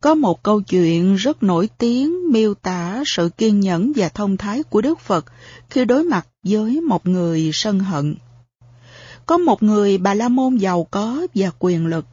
Có 0.00 0.14
một 0.14 0.42
câu 0.42 0.60
chuyện 0.60 1.14
rất 1.14 1.42
nổi 1.42 1.68
tiếng 1.78 2.32
miêu 2.32 2.54
tả 2.54 3.02
sự 3.06 3.30
kiên 3.36 3.60
nhẫn 3.60 3.92
và 3.96 4.08
thông 4.08 4.36
thái 4.36 4.62
của 4.62 4.80
Đức 4.80 5.00
Phật 5.00 5.24
khi 5.70 5.84
đối 5.84 6.04
mặt 6.04 6.28
với 6.44 6.80
một 6.80 7.06
người 7.06 7.50
sân 7.52 7.80
hận. 7.80 8.14
Có 9.26 9.38
một 9.38 9.62
người 9.62 9.98
bà 9.98 10.14
la 10.14 10.28
môn 10.28 10.56
giàu 10.56 10.86
có 10.90 11.26
và 11.34 11.50
quyền 11.58 11.86
lực. 11.86 12.04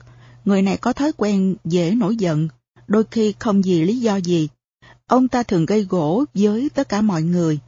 Người 0.46 0.62
này 0.62 0.78
có 0.78 0.94
thói 0.94 1.12
quen 1.18 1.56
dễ 1.66 1.92
nổi 1.96 2.16
giận, 2.16 2.48
đôi 2.88 3.04
khi 3.12 3.34
không 3.40 3.62
vì 3.62 3.86
lý 3.86 4.00
do 4.00 4.16
gì. 4.16 4.50
Ông 5.08 5.28
ta 5.28 5.44
thường 5.44 5.66
gây 5.66 5.84
gỗ 5.84 6.26
với 6.34 6.70
tất 6.74 6.90
cả 6.90 7.02
mọi 7.02 7.22
người. 7.24 7.60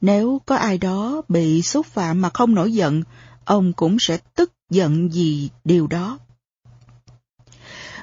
Nếu 0.00 0.40
có 0.46 0.56
ai 0.56 0.78
đó 0.78 1.22
bị 1.28 1.62
xúc 1.62 1.86
phạm 1.86 2.20
mà 2.20 2.30
không 2.30 2.54
nổi 2.54 2.72
giận, 2.72 3.02
ông 3.44 3.72
cũng 3.72 3.96
sẽ 4.00 4.18
tức 4.34 4.52
giận 4.70 5.08
vì 5.08 5.48
điều 5.64 5.86
đó. 5.86 6.18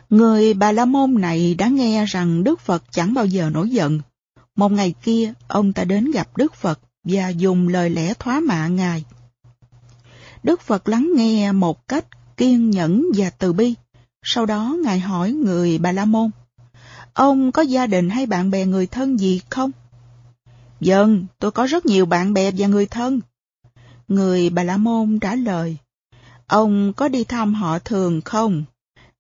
Người 0.09 0.53
Bà 0.53 0.71
La 0.71 0.85
Môn 0.85 1.21
này 1.21 1.55
đã 1.55 1.67
nghe 1.67 2.05
rằng 2.05 2.43
Đức 2.43 2.59
Phật 2.59 2.83
chẳng 2.91 3.13
bao 3.13 3.25
giờ 3.25 3.49
nổi 3.49 3.69
giận. 3.69 3.99
Một 4.55 4.71
ngày 4.71 4.93
kia, 5.03 5.33
ông 5.47 5.73
ta 5.73 5.83
đến 5.83 6.11
gặp 6.11 6.37
Đức 6.37 6.55
Phật 6.55 6.79
và 7.03 7.29
dùng 7.29 7.67
lời 7.67 7.89
lẽ 7.89 8.13
thoá 8.19 8.39
mạ 8.39 8.67
Ngài. 8.67 9.03
Đức 10.43 10.61
Phật 10.61 10.89
lắng 10.89 11.11
nghe 11.15 11.51
một 11.51 11.87
cách 11.87 12.05
kiên 12.37 12.71
nhẫn 12.71 13.05
và 13.15 13.29
từ 13.29 13.53
bi. 13.53 13.75
Sau 14.23 14.45
đó 14.45 14.75
Ngài 14.83 14.99
hỏi 14.99 15.31
người 15.31 15.77
Bà 15.77 15.91
La 15.91 16.05
Môn, 16.05 16.31
Ông 17.13 17.51
có 17.51 17.61
gia 17.61 17.87
đình 17.87 18.09
hay 18.09 18.25
bạn 18.25 18.51
bè 18.51 18.65
người 18.65 18.87
thân 18.87 19.19
gì 19.19 19.41
không? 19.49 19.71
Vâng, 20.79 21.25
tôi 21.39 21.51
có 21.51 21.65
rất 21.65 21.85
nhiều 21.85 22.05
bạn 22.05 22.33
bè 22.33 22.51
và 22.57 22.67
người 22.67 22.85
thân. 22.85 23.19
Người 24.07 24.49
Bà 24.49 24.63
La 24.63 24.77
Môn 24.77 25.19
trả 25.19 25.35
lời, 25.35 25.77
Ông 26.47 26.93
có 26.93 27.07
đi 27.07 27.23
thăm 27.23 27.53
họ 27.53 27.79
thường 27.79 28.21
không? 28.21 28.63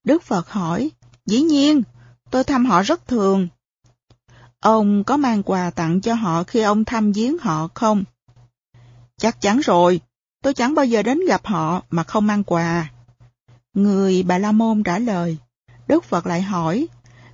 Đức 0.03 0.23
Phật 0.23 0.49
hỏi, 0.49 0.91
dĩ 1.25 1.41
nhiên, 1.41 1.83
tôi 2.31 2.43
thăm 2.43 2.65
họ 2.65 2.81
rất 2.81 3.07
thường. 3.07 3.47
Ông 4.59 5.03
có 5.03 5.17
mang 5.17 5.43
quà 5.43 5.69
tặng 5.69 6.01
cho 6.01 6.13
họ 6.13 6.43
khi 6.43 6.61
ông 6.61 6.85
thăm 6.85 7.11
viếng 7.11 7.37
họ 7.37 7.67
không? 7.73 8.03
Chắc 9.17 9.41
chắn 9.41 9.59
rồi, 9.59 10.01
tôi 10.41 10.53
chẳng 10.53 10.75
bao 10.75 10.85
giờ 10.85 11.03
đến 11.03 11.19
gặp 11.27 11.45
họ 11.45 11.83
mà 11.89 12.03
không 12.03 12.27
mang 12.27 12.43
quà. 12.43 12.91
Người 13.73 14.23
Bà 14.23 14.37
La 14.37 14.51
Môn 14.51 14.83
trả 14.83 14.99
lời, 14.99 15.37
Đức 15.87 16.03
Phật 16.03 16.27
lại 16.27 16.41
hỏi, 16.41 16.87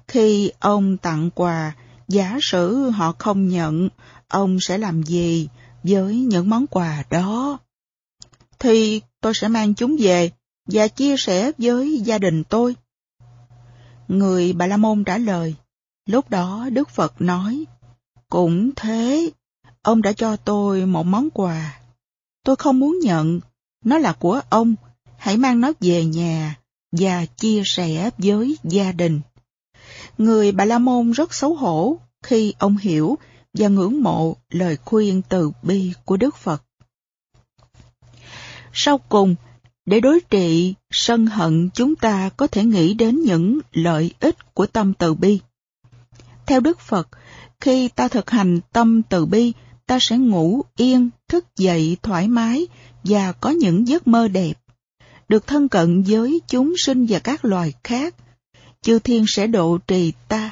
khi 0.08 0.52
ông 0.60 0.98
tặng 0.98 1.30
quà, 1.36 1.76
giả 2.08 2.38
sử 2.42 2.90
họ 2.90 3.14
không 3.18 3.48
nhận, 3.48 3.90
ông 4.28 4.60
sẽ 4.60 4.78
làm 4.78 5.04
gì 5.04 5.48
với 5.84 6.20
những 6.20 6.50
món 6.50 6.68
quà 6.68 7.04
đó? 7.10 7.58
Thì 8.60 9.02
tôi 9.22 9.34
sẽ 9.34 9.48
mang 9.48 9.74
chúng 9.74 9.96
về 10.00 10.32
và 10.66 10.88
chia 10.88 11.16
sẻ 11.18 11.52
với 11.58 12.02
gia 12.06 12.18
đình 12.18 12.44
tôi. 12.44 12.76
Người 14.08 14.54
Bà 14.54 14.68
La 14.68 14.78
Môn 14.78 15.04
trả 15.04 15.18
lời, 15.18 15.56
lúc 16.06 16.30
đó 16.30 16.70
Đức 16.72 16.90
Phật 16.90 17.22
nói, 17.22 17.66
cũng 18.30 18.72
thế, 18.76 19.32
ông 19.82 20.02
đã 20.02 20.14
cho 20.14 20.36
tôi 20.36 20.86
một 20.86 21.06
món 21.06 21.30
quà. 21.30 21.80
Tôi 22.48 22.56
không 22.56 22.80
muốn 22.80 23.00
nhận, 23.00 23.39
nó 23.86 23.98
là 23.98 24.13
của 24.13 24.42
ông, 24.50 24.75
hãy 25.18 25.38
mang 25.38 25.62
nó 25.62 25.72
về 25.80 26.06
nhà 26.06 26.56
và 26.92 27.25
chia 27.25 27.62
sẻ 27.66 28.10
với 28.18 28.58
gia 28.63 28.92
đình. 28.92 29.22
Người 30.18 30.51
Bà 30.51 30.66
La 30.66 30.80
Môn 30.80 31.12
rất 31.12 31.34
xấu 31.34 31.56
hổ 31.56 31.98
khi 32.24 32.54
ông 32.60 32.77
hiểu 32.77 33.18
và 33.54 33.68
ngưỡng 33.68 34.04
mộ 34.04 34.36
lời 34.50 34.77
khuyên 34.86 35.22
từ 35.30 35.51
bi 35.63 35.94
của 36.06 36.18
Đức 36.18 36.36
Phật. 36.38 36.63
Sau 38.74 38.98
cùng, 38.98 39.36
để 39.86 40.00
đối 40.00 40.20
trị 40.30 40.74
sân 40.92 41.25
hận 41.25 41.70
chúng 41.74 41.96
ta 41.96 42.30
có 42.38 42.48
thể 42.48 42.63
nghĩ 42.63 42.94
đến 42.94 43.22
những 43.22 43.60
lợi 43.72 44.13
ích 44.20 44.54
của 44.54 44.66
tâm 44.66 44.94
từ 44.94 45.13
bi. 45.13 45.39
Theo 46.46 46.60
Đức 46.60 46.80
Phật, 46.80 47.08
khi 47.62 47.88
ta 47.88 48.08
thực 48.08 48.30
hành 48.30 48.60
tâm 48.72 49.01
từ 49.10 49.25
bi, 49.25 49.54
ta 49.88 49.98
sẽ 50.01 50.17
ngủ 50.17 50.62
yên, 50.75 51.10
thức 51.27 51.46
dậy 51.58 51.98
thoải 52.03 52.27
mái 52.27 52.67
và 53.03 53.32
có 53.32 53.50
những 53.50 53.88
giấc 53.88 54.08
mơ 54.08 54.27
đẹp. 54.27 54.53
Được 55.29 55.48
thân 55.48 55.70
cận 55.70 56.03
với 56.03 56.41
chúng 56.48 56.74
sinh 56.77 57.06
và 57.10 57.20
các 57.20 57.46
loài 57.46 57.74
khác, 57.84 58.15
chư 58.82 59.00
thiên 59.00 59.25
sẽ 59.27 59.48
độ 59.48 59.77
trì 59.77 60.13
ta. 60.27 60.51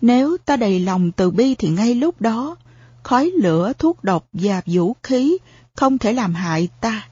Nếu 0.00 0.36
ta 0.44 0.56
đầy 0.56 0.80
lòng 0.80 1.12
từ 1.12 1.30
bi 1.30 1.54
thì 1.54 1.68
ngay 1.68 1.94
lúc 1.94 2.20
đó, 2.20 2.56
khói 3.02 3.30
lửa, 3.42 3.72
thuốc 3.78 4.04
độc 4.04 4.26
và 4.32 4.62
vũ 4.66 4.96
khí 5.02 5.38
không 5.74 5.98
thể 5.98 6.12
làm 6.12 6.34
hại 6.34 6.68
ta 6.80 7.08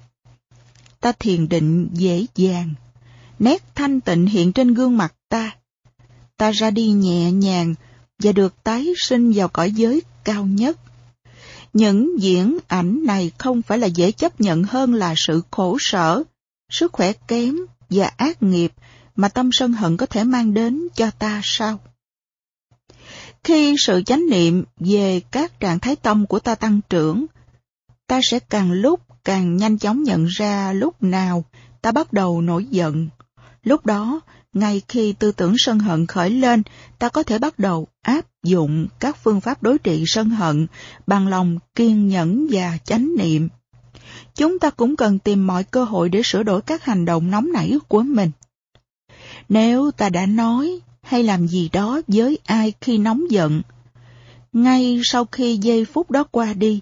ta 1.01 1.13
thiền 1.13 1.49
định 1.49 1.89
dễ 1.93 2.27
dàng. 2.37 2.75
Nét 3.39 3.63
thanh 3.75 4.01
tịnh 4.01 4.27
hiện 4.27 4.53
trên 4.53 4.75
gương 4.75 4.97
mặt 4.97 5.15
ta. 5.29 5.57
Ta 6.37 6.51
ra 6.51 6.71
đi 6.71 6.89
nhẹ 6.89 7.33
nhàng 7.33 7.75
và 8.19 8.33
được 8.33 8.55
tái 8.63 8.87
sinh 8.97 9.33
vào 9.33 9.49
cõi 9.49 9.73
giới 9.73 10.03
cao 10.25 10.47
nhất. 10.47 10.79
Những 11.73 12.23
diễn 12.23 12.59
ảnh 12.69 13.05
này 13.05 13.33
không 13.39 13.63
phải 13.63 13.79
là 13.79 13.87
dễ 13.87 14.13
chấp 14.13 14.41
nhận 14.41 14.63
hơn 14.63 14.95
là 14.95 15.15
sự 15.17 15.43
khổ 15.51 15.77
sở, 15.81 16.23
sức 16.71 16.93
khỏe 16.93 17.13
kém 17.13 17.57
và 17.91 18.11
ác 18.17 18.43
nghiệp 18.43 18.73
mà 19.17 19.29
tâm 19.29 19.51
sân 19.53 19.73
hận 19.73 19.97
có 19.97 20.07
thể 20.07 20.25
mang 20.25 20.55
đến 20.55 20.89
cho 20.95 21.11
ta 21.11 21.41
sao? 21.45 21.81
Khi 23.45 23.75
sự 23.79 24.03
chánh 24.07 24.23
niệm 24.31 24.65
về 24.79 25.21
các 25.31 25.61
trạng 25.61 25.79
thái 25.79 25.97
tâm 25.97 26.27
của 26.27 26.39
ta 26.39 26.55
tăng 26.55 26.81
trưởng, 26.91 27.27
ta 28.07 28.21
sẽ 28.23 28.39
càng 28.39 28.73
lúc 28.73 29.01
càng 29.25 29.57
nhanh 29.57 29.79
chóng 29.79 30.03
nhận 30.03 30.27
ra 30.27 30.73
lúc 30.73 31.03
nào 31.03 31.45
ta 31.83 31.93
bắt 31.93 32.13
đầu 32.13 32.41
nổi 32.41 32.65
giận. 32.65 33.09
Lúc 33.63 33.87
đó, 33.87 34.21
ngay 34.53 34.83
khi 34.89 35.13
tư 35.13 35.33
tưởng 35.33 35.55
sân 35.59 35.79
hận 35.79 36.07
khởi 36.07 36.31
lên, 36.31 36.63
ta 36.99 37.09
có 37.09 37.23
thể 37.23 37.39
bắt 37.39 37.59
đầu 37.59 37.89
áp 38.03 38.27
dụng 38.43 38.87
các 39.01 39.17
phương 39.25 39.41
pháp 39.41 39.63
đối 39.63 39.79
trị 39.79 40.05
sân 40.07 40.31
hận 40.31 40.67
bằng 41.07 41.29
lòng 41.29 41.59
kiên 41.75 42.09
nhẫn 42.09 42.47
và 42.51 42.79
chánh 42.85 43.11
niệm. 43.19 43.49
Chúng 44.35 44.59
ta 44.59 44.71
cũng 44.71 44.97
cần 44.97 45.19
tìm 45.19 45.47
mọi 45.47 45.65
cơ 45.65 45.85
hội 45.85 46.09
để 46.09 46.23
sửa 46.25 46.43
đổi 46.43 46.63
các 46.63 46.85
hành 46.85 47.05
động 47.05 47.31
nóng 47.31 47.53
nảy 47.53 47.79
của 47.89 48.03
mình. 48.03 48.31
Nếu 49.49 49.91
ta 49.91 50.09
đã 50.09 50.27
nói 50.27 50.81
hay 51.03 51.23
làm 51.23 51.49
gì 51.49 51.69
đó 51.73 52.01
với 52.07 52.39
ai 52.45 52.73
khi 52.81 52.99
nóng 52.99 53.31
giận, 53.31 53.63
ngay 54.53 55.01
sau 55.05 55.25
khi 55.25 55.57
giây 55.57 55.85
phút 55.85 56.11
đó 56.11 56.25
qua 56.31 56.53
đi, 56.53 56.81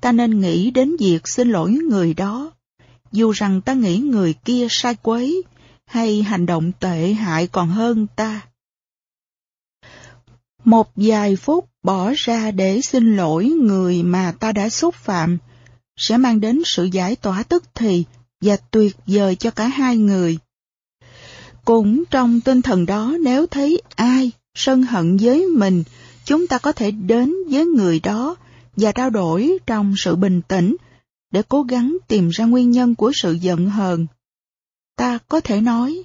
ta 0.00 0.12
nên 0.12 0.40
nghĩ 0.40 0.70
đến 0.70 0.96
việc 1.00 1.28
xin 1.28 1.50
lỗi 1.50 1.70
người 1.70 2.14
đó, 2.14 2.52
dù 3.12 3.32
rằng 3.32 3.60
ta 3.60 3.72
nghĩ 3.72 3.98
người 3.98 4.34
kia 4.44 4.66
sai 4.70 4.96
quấy 5.02 5.42
hay 5.88 6.22
hành 6.22 6.46
động 6.46 6.72
tệ 6.80 7.12
hại 7.12 7.46
còn 7.46 7.68
hơn 7.68 8.06
ta. 8.16 8.40
Một 10.64 10.90
vài 10.96 11.36
phút 11.36 11.68
bỏ 11.82 12.12
ra 12.16 12.50
để 12.50 12.80
xin 12.80 13.16
lỗi 13.16 13.44
người 13.44 14.02
mà 14.02 14.32
ta 14.40 14.52
đã 14.52 14.68
xúc 14.68 14.94
phạm 14.94 15.38
sẽ 15.96 16.16
mang 16.16 16.40
đến 16.40 16.62
sự 16.64 16.84
giải 16.84 17.16
tỏa 17.16 17.42
tức 17.42 17.64
thì 17.74 18.04
và 18.40 18.56
tuyệt 18.70 18.96
vời 19.06 19.36
cho 19.36 19.50
cả 19.50 19.66
hai 19.68 19.96
người. 19.96 20.38
Cũng 21.64 22.04
trong 22.10 22.40
tinh 22.40 22.62
thần 22.62 22.86
đó 22.86 23.16
nếu 23.24 23.46
thấy 23.46 23.82
ai 23.96 24.30
sân 24.54 24.82
hận 24.82 25.16
với 25.16 25.46
mình, 25.46 25.84
chúng 26.24 26.46
ta 26.46 26.58
có 26.58 26.72
thể 26.72 26.90
đến 26.90 27.34
với 27.50 27.64
người 27.66 28.00
đó 28.00 28.36
và 28.76 28.92
trao 28.92 29.10
đổi 29.10 29.58
trong 29.66 29.94
sự 29.96 30.16
bình 30.16 30.42
tĩnh 30.48 30.76
để 31.30 31.42
cố 31.48 31.62
gắng 31.62 31.96
tìm 32.08 32.28
ra 32.28 32.44
nguyên 32.44 32.70
nhân 32.70 32.94
của 32.94 33.12
sự 33.14 33.32
giận 33.32 33.70
hờn. 33.70 34.06
Ta 34.98 35.18
có 35.28 35.40
thể 35.40 35.60
nói, 35.60 36.02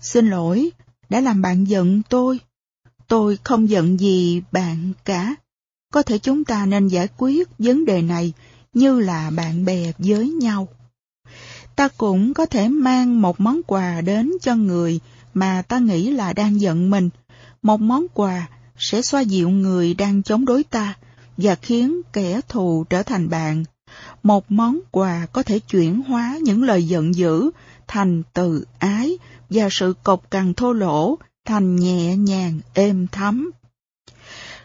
xin 0.00 0.30
lỗi, 0.30 0.70
đã 1.08 1.20
làm 1.20 1.42
bạn 1.42 1.64
giận 1.64 2.02
tôi. 2.08 2.40
Tôi 3.08 3.38
không 3.44 3.68
giận 3.68 4.00
gì 4.00 4.42
bạn 4.52 4.92
cả. 5.04 5.34
Có 5.92 6.02
thể 6.02 6.18
chúng 6.18 6.44
ta 6.44 6.66
nên 6.66 6.88
giải 6.88 7.08
quyết 7.18 7.48
vấn 7.58 7.84
đề 7.84 8.02
này 8.02 8.32
như 8.72 9.00
là 9.00 9.30
bạn 9.30 9.64
bè 9.64 9.92
với 9.98 10.28
nhau. 10.30 10.68
Ta 11.76 11.88
cũng 11.88 12.34
có 12.34 12.46
thể 12.46 12.68
mang 12.68 13.22
một 13.22 13.40
món 13.40 13.62
quà 13.66 14.00
đến 14.00 14.32
cho 14.42 14.54
người 14.54 15.00
mà 15.34 15.62
ta 15.68 15.78
nghĩ 15.78 16.10
là 16.10 16.32
đang 16.32 16.60
giận 16.60 16.90
mình. 16.90 17.10
Một 17.62 17.80
món 17.80 18.06
quà 18.14 18.48
sẽ 18.78 19.02
xoa 19.02 19.20
dịu 19.20 19.50
người 19.50 19.94
đang 19.94 20.22
chống 20.22 20.44
đối 20.44 20.62
ta 20.62 20.94
và 21.36 21.54
khiến 21.54 22.00
kẻ 22.12 22.40
thù 22.48 22.84
trở 22.90 23.02
thành 23.02 23.28
bạn. 23.28 23.64
Một 24.22 24.52
món 24.52 24.80
quà 24.90 25.26
có 25.32 25.42
thể 25.42 25.58
chuyển 25.58 26.02
hóa 26.02 26.38
những 26.42 26.62
lời 26.62 26.86
giận 26.88 27.14
dữ 27.14 27.50
thành 27.86 28.22
từ 28.32 28.64
ái 28.78 29.18
và 29.50 29.68
sự 29.70 29.94
cộc 30.02 30.30
cằn 30.30 30.54
thô 30.54 30.72
lỗ 30.72 31.18
thành 31.44 31.76
nhẹ 31.76 32.16
nhàng, 32.16 32.60
êm 32.74 33.06
thấm. 33.12 33.50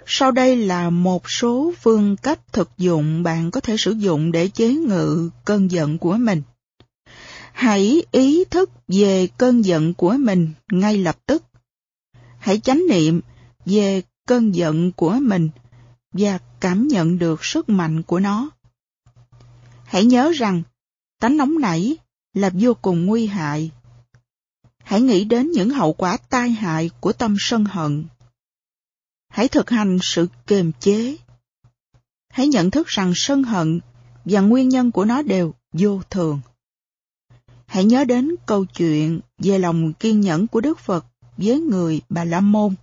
Sau 0.05 0.31
đây 0.31 0.55
là 0.55 0.89
một 0.89 1.29
số 1.29 1.73
phương 1.81 2.17
cách 2.17 2.53
thực 2.53 2.69
dụng 2.77 3.23
bạn 3.23 3.51
có 3.51 3.59
thể 3.59 3.77
sử 3.77 3.91
dụng 3.91 4.31
để 4.31 4.47
chế 4.47 4.73
ngự 4.73 5.29
cơn 5.45 5.71
giận 5.71 5.97
của 5.97 6.13
mình. 6.13 6.41
Hãy 7.53 8.03
ý 8.11 8.45
thức 8.45 8.69
về 8.87 9.27
cơn 9.37 9.65
giận 9.65 9.93
của 9.93 10.15
mình 10.19 10.49
ngay 10.71 10.97
lập 10.97 11.17
tức. 11.25 11.43
Hãy 12.39 12.59
chánh 12.59 12.81
niệm 12.89 13.21
về 13.65 14.01
cơn 14.27 14.55
giận 14.55 14.91
của 14.91 15.17
mình 15.21 15.49
và 16.13 16.39
cảm 16.59 16.87
nhận 16.87 17.19
được 17.19 17.45
sức 17.45 17.69
mạnh 17.69 18.03
của 18.03 18.19
nó. 18.19 18.49
Hãy 19.83 20.05
nhớ 20.05 20.31
rằng 20.35 20.63
tánh 21.19 21.37
nóng 21.37 21.59
nảy 21.59 21.97
là 22.39 22.51
vô 22.53 22.73
cùng 22.73 23.05
nguy 23.05 23.25
hại. 23.25 23.71
Hãy 24.83 25.01
nghĩ 25.01 25.23
đến 25.25 25.51
những 25.51 25.69
hậu 25.69 25.93
quả 25.93 26.17
tai 26.17 26.49
hại 26.49 26.89
của 26.99 27.13
tâm 27.13 27.35
sân 27.39 27.65
hận. 27.65 28.05
Hãy 29.29 29.47
thực 29.47 29.69
hành 29.69 29.97
sự 30.01 30.27
kiềm 30.47 30.71
chế. 30.79 31.17
Hãy 32.29 32.47
nhận 32.47 32.71
thức 32.71 32.87
rằng 32.87 33.13
sân 33.15 33.43
hận 33.43 33.79
và 34.25 34.41
nguyên 34.41 34.69
nhân 34.69 34.91
của 34.91 35.05
nó 35.05 35.21
đều 35.21 35.53
vô 35.73 36.01
thường. 36.09 36.41
Hãy 37.65 37.85
nhớ 37.85 38.03
đến 38.03 38.35
câu 38.45 38.65
chuyện 38.65 39.19
về 39.37 39.59
lòng 39.59 39.93
kiên 39.93 40.21
nhẫn 40.21 40.47
của 40.47 40.61
Đức 40.61 40.79
Phật 40.79 41.05
với 41.37 41.59
người 41.59 42.01
Bà 42.09 42.23
La 42.23 42.39
Môn. 42.39 42.75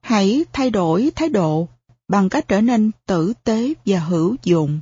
Hãy 0.00 0.44
thay 0.52 0.70
đổi 0.70 1.12
thái 1.14 1.28
độ 1.28 1.68
bằng 2.08 2.28
cách 2.28 2.48
trở 2.48 2.60
nên 2.60 2.90
tử 3.06 3.32
tế 3.44 3.74
và 3.86 3.98
hữu 3.98 4.36
dụng. 4.42 4.80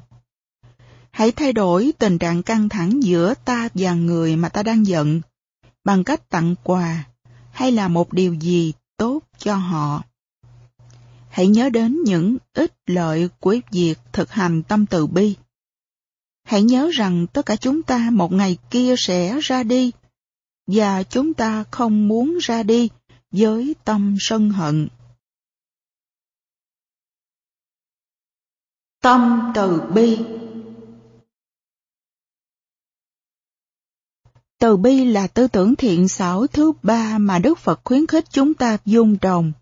Hãy 1.15 1.33
thay 1.33 1.53
đổi 1.53 1.93
tình 1.99 2.19
trạng 2.19 2.43
căng 2.43 2.69
thẳng 2.69 3.03
giữa 3.03 3.35
ta 3.45 3.69
và 3.75 3.95
người 3.95 4.37
mà 4.37 4.49
ta 4.49 4.63
đang 4.63 4.87
giận 4.87 5.21
bằng 5.85 6.05
cách 6.05 6.31
tặng 6.31 6.55
quà 6.63 7.05
hay 7.53 7.73
là 7.73 7.89
một 7.89 8.13
điều 8.13 8.35
gì 8.35 8.73
tốt 8.97 9.21
cho 9.39 9.57
họ. 9.57 10.03
Hãy 11.31 11.49
nhớ 11.49 11.71
đến 11.71 11.99
những 12.05 12.37
ích 12.53 12.73
lợi 12.87 13.29
của 13.41 13.57
việc 13.71 13.99
thực 14.13 14.31
hành 14.31 14.63
tâm 14.63 14.87
từ 14.87 15.07
bi. 15.07 15.37
Hãy 16.45 16.63
nhớ 16.63 16.91
rằng 16.95 17.27
tất 17.33 17.47
cả 17.47 17.57
chúng 17.57 17.83
ta 17.83 18.11
một 18.13 18.33
ngày 18.33 18.59
kia 18.71 18.95
sẽ 18.99 19.39
ra 19.43 19.63
đi, 19.63 19.93
và 20.67 21.03
chúng 21.03 21.35
ta 21.35 21.65
không 21.71 22.09
muốn 22.09 22.39
ra 22.43 22.63
đi 22.63 22.89
với 23.31 23.75
tâm 23.85 24.17
sân 24.21 24.51
hận. 24.51 24.89
Tâm 29.03 29.53
từ 29.55 29.81
bi 29.95 30.19
Từ 34.65 34.77
bi 34.77 35.05
là 35.05 35.27
tư 35.27 35.49
tưởng 35.49 35.77
thiện 35.77 36.09
xảo 36.09 36.47
thứ 36.47 36.73
ba 36.83 37.19
mà 37.19 37.39
Đức 37.39 37.59
Phật 37.59 37.81
khuyến 37.85 38.07
khích 38.07 38.25
chúng 38.31 38.55
ta 38.55 38.79
dung 38.85 39.17
trồng. 39.17 39.53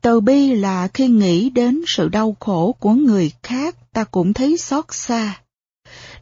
Từ 0.00 0.20
bi 0.20 0.54
là 0.54 0.88
khi 0.88 1.08
nghĩ 1.08 1.50
đến 1.50 1.82
sự 1.86 2.08
đau 2.08 2.36
khổ 2.40 2.74
của 2.80 2.92
người 2.92 3.32
khác 3.42 3.92
ta 3.92 4.04
cũng 4.04 4.32
thấy 4.32 4.56
xót 4.56 4.84
xa. 4.90 5.40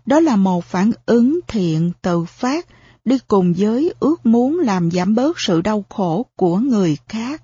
Đó 0.06 0.20
là 0.20 0.36
một 0.36 0.64
phản 0.64 0.90
ứng 1.06 1.40
thiện 1.48 1.92
tự 2.02 2.24
phát 2.24 2.66
đi 3.04 3.18
cùng 3.28 3.54
với 3.56 3.94
ước 4.00 4.26
muốn 4.26 4.58
làm 4.58 4.90
giảm 4.90 5.14
bớt 5.14 5.40
sự 5.40 5.60
đau 5.60 5.84
khổ 5.88 6.26
của 6.36 6.58
người 6.58 6.96
khác. 7.08 7.42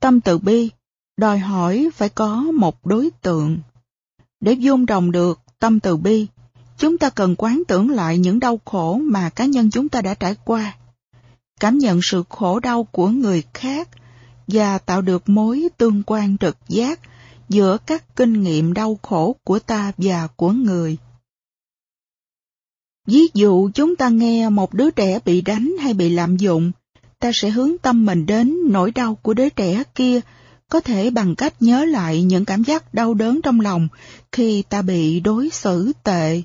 Tâm 0.00 0.20
từ 0.20 0.38
bi 0.38 0.70
đòi 1.16 1.38
hỏi 1.38 1.88
phải 1.94 2.08
có 2.08 2.36
một 2.36 2.86
đối 2.86 3.10
tượng. 3.22 3.58
Để 4.40 4.52
dung 4.52 4.86
trồng 4.86 5.12
được 5.12 5.40
tâm 5.58 5.80
từ 5.80 5.96
bi, 5.96 6.26
chúng 6.78 6.98
ta 6.98 7.10
cần 7.10 7.34
quán 7.38 7.62
tưởng 7.68 7.90
lại 7.90 8.18
những 8.18 8.40
đau 8.40 8.60
khổ 8.64 9.00
mà 9.02 9.30
cá 9.30 9.44
nhân 9.44 9.70
chúng 9.70 9.88
ta 9.88 10.00
đã 10.00 10.14
trải 10.14 10.36
qua, 10.44 10.76
cảm 11.60 11.78
nhận 11.78 12.00
sự 12.02 12.24
khổ 12.28 12.60
đau 12.60 12.84
của 12.84 13.08
người 13.08 13.42
khác 13.54 13.88
và 14.46 14.78
tạo 14.78 15.02
được 15.02 15.28
mối 15.28 15.68
tương 15.76 16.02
quan 16.06 16.38
trực 16.38 16.56
giác 16.68 17.00
giữa 17.48 17.78
các 17.86 18.16
kinh 18.16 18.42
nghiệm 18.42 18.74
đau 18.74 18.98
khổ 19.02 19.36
của 19.44 19.58
ta 19.58 19.92
và 19.96 20.28
của 20.36 20.50
người. 20.50 20.96
Ví 23.06 23.28
dụ 23.34 23.70
chúng 23.74 23.96
ta 23.96 24.08
nghe 24.08 24.48
một 24.48 24.74
đứa 24.74 24.90
trẻ 24.90 25.18
bị 25.24 25.40
đánh 25.40 25.76
hay 25.80 25.94
bị 25.94 26.08
lạm 26.08 26.36
dụng, 26.36 26.72
ta 27.18 27.30
sẽ 27.34 27.50
hướng 27.50 27.78
tâm 27.78 28.06
mình 28.06 28.26
đến 28.26 28.56
nỗi 28.66 28.90
đau 28.90 29.14
của 29.14 29.34
đứa 29.34 29.48
trẻ 29.48 29.82
kia, 29.94 30.20
có 30.68 30.80
thể 30.80 31.10
bằng 31.10 31.34
cách 31.34 31.62
nhớ 31.62 31.84
lại 31.84 32.22
những 32.22 32.44
cảm 32.44 32.64
giác 32.64 32.94
đau 32.94 33.14
đớn 33.14 33.40
trong 33.42 33.60
lòng 33.60 33.88
khi 34.32 34.62
ta 34.68 34.82
bị 34.82 35.20
đối 35.20 35.50
xử 35.50 35.92
tệ. 36.02 36.42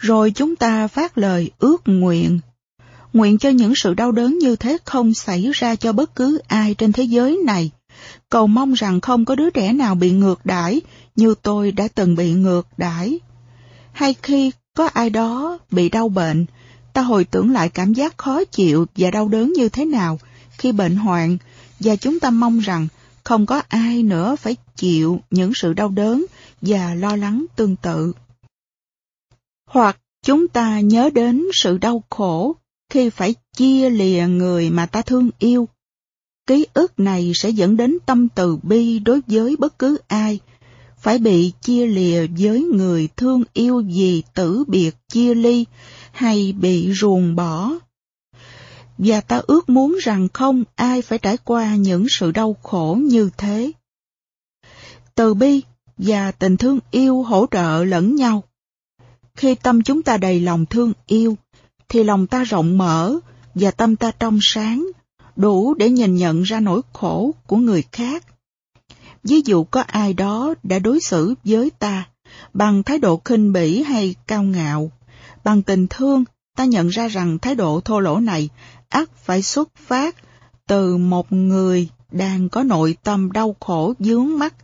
Rồi 0.00 0.30
chúng 0.30 0.56
ta 0.56 0.86
phát 0.86 1.18
lời 1.18 1.50
ước 1.58 1.82
nguyện. 1.84 2.40
Nguyện 3.12 3.38
cho 3.38 3.48
những 3.48 3.72
sự 3.76 3.94
đau 3.94 4.12
đớn 4.12 4.38
như 4.38 4.56
thế 4.56 4.78
không 4.84 5.14
xảy 5.14 5.50
ra 5.54 5.74
cho 5.74 5.92
bất 5.92 6.14
cứ 6.14 6.40
ai 6.48 6.74
trên 6.74 6.92
thế 6.92 7.02
giới 7.02 7.38
này. 7.44 7.70
Cầu 8.28 8.46
mong 8.46 8.72
rằng 8.72 9.00
không 9.00 9.24
có 9.24 9.34
đứa 9.34 9.50
trẻ 9.50 9.72
nào 9.72 9.94
bị 9.94 10.10
ngược 10.10 10.46
đãi 10.46 10.80
như 11.16 11.34
tôi 11.42 11.72
đã 11.72 11.88
từng 11.94 12.14
bị 12.14 12.32
ngược 12.32 12.66
đãi. 12.76 13.18
Hay 13.92 14.14
khi 14.22 14.50
có 14.76 14.86
ai 14.86 15.10
đó 15.10 15.58
bị 15.70 15.88
đau 15.88 16.08
bệnh, 16.08 16.46
ta 16.92 17.02
hồi 17.02 17.24
tưởng 17.24 17.52
lại 17.52 17.68
cảm 17.68 17.92
giác 17.92 18.18
khó 18.18 18.44
chịu 18.44 18.86
và 18.96 19.10
đau 19.10 19.28
đớn 19.28 19.52
như 19.52 19.68
thế 19.68 19.84
nào 19.84 20.18
khi 20.58 20.72
bệnh 20.72 20.96
hoạn 20.96 21.38
và 21.80 21.96
chúng 21.96 22.20
ta 22.20 22.30
mong 22.30 22.58
rằng 22.58 22.88
không 23.24 23.46
có 23.46 23.62
ai 23.68 24.02
nữa 24.02 24.36
phải 24.36 24.56
chịu 24.76 25.20
những 25.30 25.54
sự 25.54 25.72
đau 25.72 25.88
đớn 25.88 26.26
và 26.62 26.94
lo 26.94 27.16
lắng 27.16 27.46
tương 27.56 27.76
tự. 27.76 28.12
Hoặc 29.70 29.98
chúng 30.22 30.48
ta 30.48 30.80
nhớ 30.80 31.10
đến 31.14 31.44
sự 31.52 31.78
đau 31.78 32.02
khổ 32.10 32.56
khi 32.88 33.10
phải 33.10 33.34
chia 33.56 33.90
lìa 33.90 34.26
người 34.28 34.70
mà 34.70 34.86
ta 34.86 35.02
thương 35.02 35.30
yêu. 35.38 35.68
Ký 36.46 36.66
ức 36.74 37.00
này 37.00 37.32
sẽ 37.34 37.50
dẫn 37.50 37.76
đến 37.76 37.98
tâm 38.06 38.28
từ 38.28 38.56
bi 38.62 38.98
đối 38.98 39.20
với 39.26 39.56
bất 39.56 39.78
cứ 39.78 39.98
ai 40.08 40.40
phải 40.98 41.18
bị 41.18 41.52
chia 41.62 41.86
lìa 41.86 42.26
với 42.38 42.62
người 42.62 43.08
thương 43.16 43.44
yêu 43.52 43.84
vì 43.86 44.22
tử 44.34 44.64
biệt 44.66 44.96
chia 45.12 45.34
ly 45.34 45.64
hay 46.12 46.52
bị 46.52 46.92
ruồng 46.92 47.36
bỏ. 47.36 47.72
Và 48.98 49.20
ta 49.20 49.40
ước 49.46 49.68
muốn 49.68 49.96
rằng 50.02 50.28
không 50.32 50.64
ai 50.74 51.02
phải 51.02 51.18
trải 51.18 51.36
qua 51.36 51.74
những 51.74 52.06
sự 52.08 52.30
đau 52.32 52.56
khổ 52.62 52.98
như 53.02 53.30
thế. 53.38 53.72
Từ 55.14 55.34
bi 55.34 55.62
và 55.98 56.30
tình 56.32 56.56
thương 56.56 56.78
yêu 56.90 57.22
hỗ 57.22 57.46
trợ 57.50 57.84
lẫn 57.84 58.16
nhau. 58.16 58.44
Khi 59.36 59.54
tâm 59.54 59.82
chúng 59.82 60.02
ta 60.02 60.16
đầy 60.16 60.40
lòng 60.40 60.66
thương 60.66 60.92
yêu, 61.06 61.36
thì 61.88 62.02
lòng 62.02 62.26
ta 62.26 62.44
rộng 62.44 62.78
mở 62.78 63.18
và 63.54 63.70
tâm 63.70 63.96
ta 63.96 64.10
trong 64.18 64.38
sáng, 64.42 64.86
đủ 65.36 65.74
để 65.74 65.90
nhìn 65.90 66.14
nhận 66.14 66.42
ra 66.42 66.60
nỗi 66.60 66.80
khổ 66.92 67.34
của 67.46 67.56
người 67.56 67.84
khác 67.92 68.24
ví 69.24 69.42
dụ 69.44 69.64
có 69.64 69.80
ai 69.80 70.14
đó 70.14 70.54
đã 70.62 70.78
đối 70.78 71.00
xử 71.00 71.34
với 71.44 71.70
ta 71.70 72.08
bằng 72.52 72.82
thái 72.82 72.98
độ 72.98 73.20
khinh 73.24 73.52
bỉ 73.52 73.82
hay 73.82 74.14
cao 74.26 74.42
ngạo, 74.42 74.90
bằng 75.44 75.62
tình 75.62 75.86
thương, 75.90 76.24
ta 76.56 76.64
nhận 76.64 76.88
ra 76.88 77.08
rằng 77.08 77.38
thái 77.38 77.54
độ 77.54 77.80
thô 77.80 78.00
lỗ 78.00 78.20
này 78.20 78.48
ắt 78.88 79.10
phải 79.16 79.42
xuất 79.42 79.76
phát 79.76 80.16
từ 80.66 80.96
một 80.96 81.32
người 81.32 81.88
đang 82.10 82.48
có 82.48 82.62
nội 82.62 82.96
tâm 83.02 83.32
đau 83.32 83.56
khổ 83.60 83.94
dướng 83.98 84.38
mắt. 84.38 84.54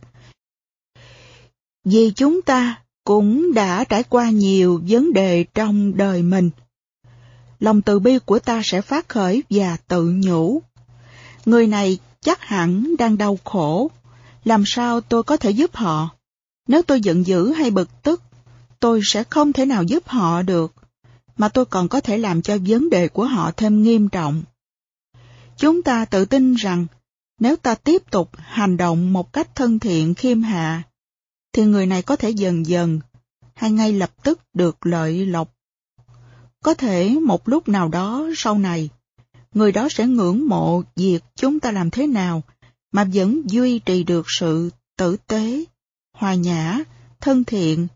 Vì 1.85 2.11
chúng 2.15 2.41
ta 2.41 2.81
cũng 3.07 3.53
đã 3.53 3.83
trải 3.83 4.03
qua 4.03 4.29
nhiều 4.29 4.81
vấn 4.87 5.13
đề 5.13 5.43
trong 5.43 5.97
đời 5.97 6.21
mình. 6.21 6.49
Lòng 7.59 7.81
từ 7.81 7.99
bi 7.99 8.19
của 8.25 8.39
ta 8.39 8.61
sẽ 8.63 8.81
phát 8.81 9.09
khởi 9.09 9.43
và 9.49 9.77
tự 9.87 10.13
nhủ. 10.17 10.61
Người 11.45 11.67
này 11.67 11.97
chắc 12.21 12.41
hẳn 12.41 12.95
đang 12.99 13.17
đau 13.17 13.39
khổ, 13.43 13.91
làm 14.45 14.63
sao 14.65 15.01
tôi 15.01 15.23
có 15.23 15.37
thể 15.37 15.51
giúp 15.51 15.75
họ? 15.75 16.09
Nếu 16.67 16.81
tôi 16.81 17.01
giận 17.01 17.25
dữ 17.25 17.51
hay 17.51 17.71
bực 17.71 17.89
tức, 18.03 18.21
tôi 18.79 19.01
sẽ 19.03 19.23
không 19.23 19.53
thể 19.53 19.65
nào 19.65 19.83
giúp 19.83 20.07
họ 20.07 20.41
được, 20.41 20.73
mà 21.37 21.49
tôi 21.49 21.65
còn 21.65 21.87
có 21.87 21.99
thể 21.99 22.17
làm 22.17 22.41
cho 22.41 22.57
vấn 22.67 22.89
đề 22.89 23.07
của 23.07 23.25
họ 23.25 23.51
thêm 23.57 23.83
nghiêm 23.83 24.09
trọng. 24.09 24.43
Chúng 25.57 25.83
ta 25.83 26.05
tự 26.05 26.25
tin 26.25 26.55
rằng 26.55 26.85
nếu 27.39 27.55
ta 27.55 27.75
tiếp 27.75 28.11
tục 28.11 28.29
hành 28.37 28.77
động 28.77 29.13
một 29.13 29.33
cách 29.33 29.55
thân 29.55 29.79
thiện 29.79 30.13
khiêm 30.13 30.41
hạ, 30.41 30.83
thì 31.53 31.63
người 31.63 31.85
này 31.85 32.01
có 32.01 32.15
thể 32.15 32.29
dần 32.29 32.65
dần 32.65 32.99
hay 33.55 33.71
ngay 33.71 33.93
lập 33.93 34.11
tức 34.23 34.39
được 34.53 34.85
lợi 34.85 35.25
lộc. 35.25 35.53
Có 36.63 36.73
thể 36.73 37.09
một 37.09 37.49
lúc 37.49 37.67
nào 37.67 37.89
đó 37.89 38.29
sau 38.35 38.57
này, 38.57 38.89
người 39.53 39.71
đó 39.71 39.87
sẽ 39.91 40.07
ngưỡng 40.07 40.47
mộ 40.47 40.83
việc 40.95 41.19
chúng 41.35 41.59
ta 41.59 41.71
làm 41.71 41.89
thế 41.89 42.07
nào 42.07 42.43
mà 42.91 43.03
vẫn 43.13 43.41
duy 43.45 43.79
trì 43.79 44.03
được 44.03 44.25
sự 44.27 44.69
tử 44.97 45.17
tế, 45.27 45.63
hòa 46.13 46.33
nhã, 46.33 46.79
thân 47.21 47.43
thiện, 47.43 47.87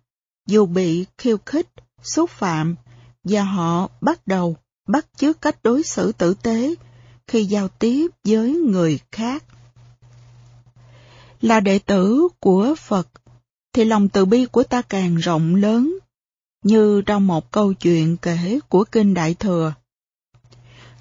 dù 0.48 0.66
bị 0.66 1.06
khiêu 1.18 1.38
khích, 1.46 1.68
xúc 2.04 2.30
phạm, 2.30 2.76
và 3.24 3.44
họ 3.44 3.90
bắt 4.02 4.28
đầu 4.28 4.56
bắt 4.88 5.06
chước 5.18 5.42
cách 5.42 5.64
đối 5.64 5.84
xử 5.84 6.12
tử 6.12 6.34
tế 6.34 6.76
khi 7.28 7.46
giao 7.46 7.68
tiếp 7.68 8.08
với 8.24 8.52
người 8.54 9.00
khác. 9.12 9.44
Là 11.42 11.60
đệ 11.60 11.80
tử 11.80 12.28
của 12.40 12.76
Phật, 12.78 13.08
thì 13.74 13.86
lòng 13.86 14.10
từ 14.10 14.26
bi 14.26 14.46
của 14.46 14.64
ta 14.64 14.82
càng 14.82 15.16
rộng 15.16 15.56
lớn, 15.56 15.98
như 16.64 17.02
trong 17.06 17.28
một 17.28 17.52
câu 17.52 17.74
chuyện 17.74 18.18
kể 18.18 18.60
của 18.70 18.84
Kinh 18.92 19.14
Đại 19.14 19.34
Thừa. 19.34 19.74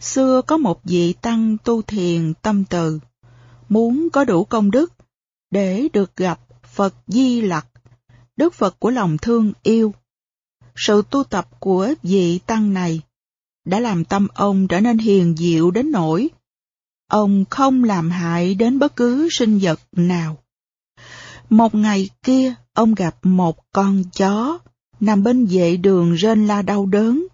Xưa 0.00 0.42
có 0.42 0.56
một 0.56 0.84
vị 0.84 1.12
tăng 1.12 1.56
tu 1.64 1.82
thiền 1.82 2.34
tâm 2.34 2.64
từ, 2.64 2.98
muốn 3.68 4.08
có 4.12 4.24
đủ 4.24 4.44
công 4.44 4.70
đức 4.70 4.92
để 5.50 5.88
được 5.92 6.16
gặp 6.16 6.40
Phật 6.74 6.94
Di 7.06 7.40
Lặc, 7.40 7.66
Đức 8.36 8.54
Phật 8.54 8.80
của 8.80 8.90
lòng 8.90 9.18
thương 9.18 9.52
yêu. 9.62 9.94
Sự 10.76 11.02
tu 11.10 11.24
tập 11.24 11.48
của 11.60 11.94
vị 12.02 12.38
tăng 12.46 12.74
này 12.74 13.00
đã 13.64 13.80
làm 13.80 14.04
tâm 14.04 14.28
ông 14.34 14.68
trở 14.68 14.80
nên 14.80 14.98
hiền 14.98 15.36
diệu 15.36 15.70
đến 15.70 15.90
nỗi 15.90 16.30
ông 17.10 17.44
không 17.50 17.84
làm 17.84 18.10
hại 18.10 18.54
đến 18.54 18.78
bất 18.78 18.96
cứ 18.96 19.28
sinh 19.30 19.58
vật 19.62 19.80
nào. 19.92 20.38
Một 21.50 21.74
ngày 21.74 22.10
kia, 22.22 22.54
ông 22.72 22.94
gặp 22.94 23.16
một 23.22 23.56
con 23.72 24.04
chó 24.12 24.58
nằm 25.00 25.22
bên 25.22 25.46
vệ 25.46 25.76
đường 25.76 26.14
rên 26.14 26.46
la 26.46 26.62
đau 26.62 26.86
đớn. 26.86 27.26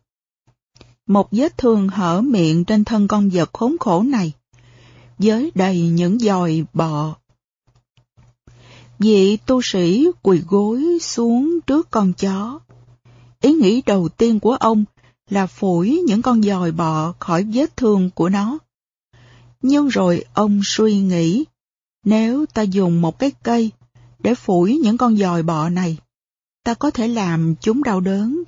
Một 1.07 1.29
vết 1.31 1.59
thương 1.59 1.89
hở 1.89 2.21
miệng 2.21 2.65
trên 2.65 2.85
thân 2.85 3.09
con 3.09 3.29
vật 3.33 3.51
khốn 3.53 3.77
khổ 3.81 4.03
này, 4.03 4.33
với 5.19 5.53
đầy 5.55 5.81
những 5.81 6.19
dòi 6.19 6.65
bọ. 6.73 7.17
Vị 8.99 9.37
tu 9.37 9.63
sĩ 9.63 10.07
quỳ 10.23 10.43
gối 10.49 10.99
xuống 11.01 11.59
trước 11.67 11.91
con 11.91 12.13
chó. 12.13 12.61
Ý 13.41 13.53
nghĩ 13.53 13.83
đầu 13.87 14.09
tiên 14.09 14.41
của 14.41 14.53
ông 14.53 14.85
là 15.31 15.47
phủi 15.47 16.03
những 16.07 16.23
con 16.23 16.43
dòi 16.43 16.73
bọ 16.73 17.13
khỏi 17.19 17.43
vết 17.43 17.77
thương 17.77 18.11
của 18.11 18.29
nó. 18.29 18.59
Nhưng 19.63 19.89
rồi 19.89 20.25
ông 20.35 20.61
suy 20.65 20.99
nghĩ, 20.99 21.45
nếu 22.05 22.47
ta 22.47 22.63
dùng 22.63 23.01
một 23.01 23.19
cái 23.19 23.33
cây 23.43 23.71
để 24.19 24.35
phủi 24.35 24.79
những 24.83 24.99
con 24.99 25.17
dòi 25.17 25.43
bọ 25.43 25.69
này, 25.69 25.99
ta 26.65 26.75
có 26.75 26.91
thể 26.91 27.09
làm 27.09 27.55
chúng 27.61 27.83
đau 27.83 28.01
đớn. 28.01 28.43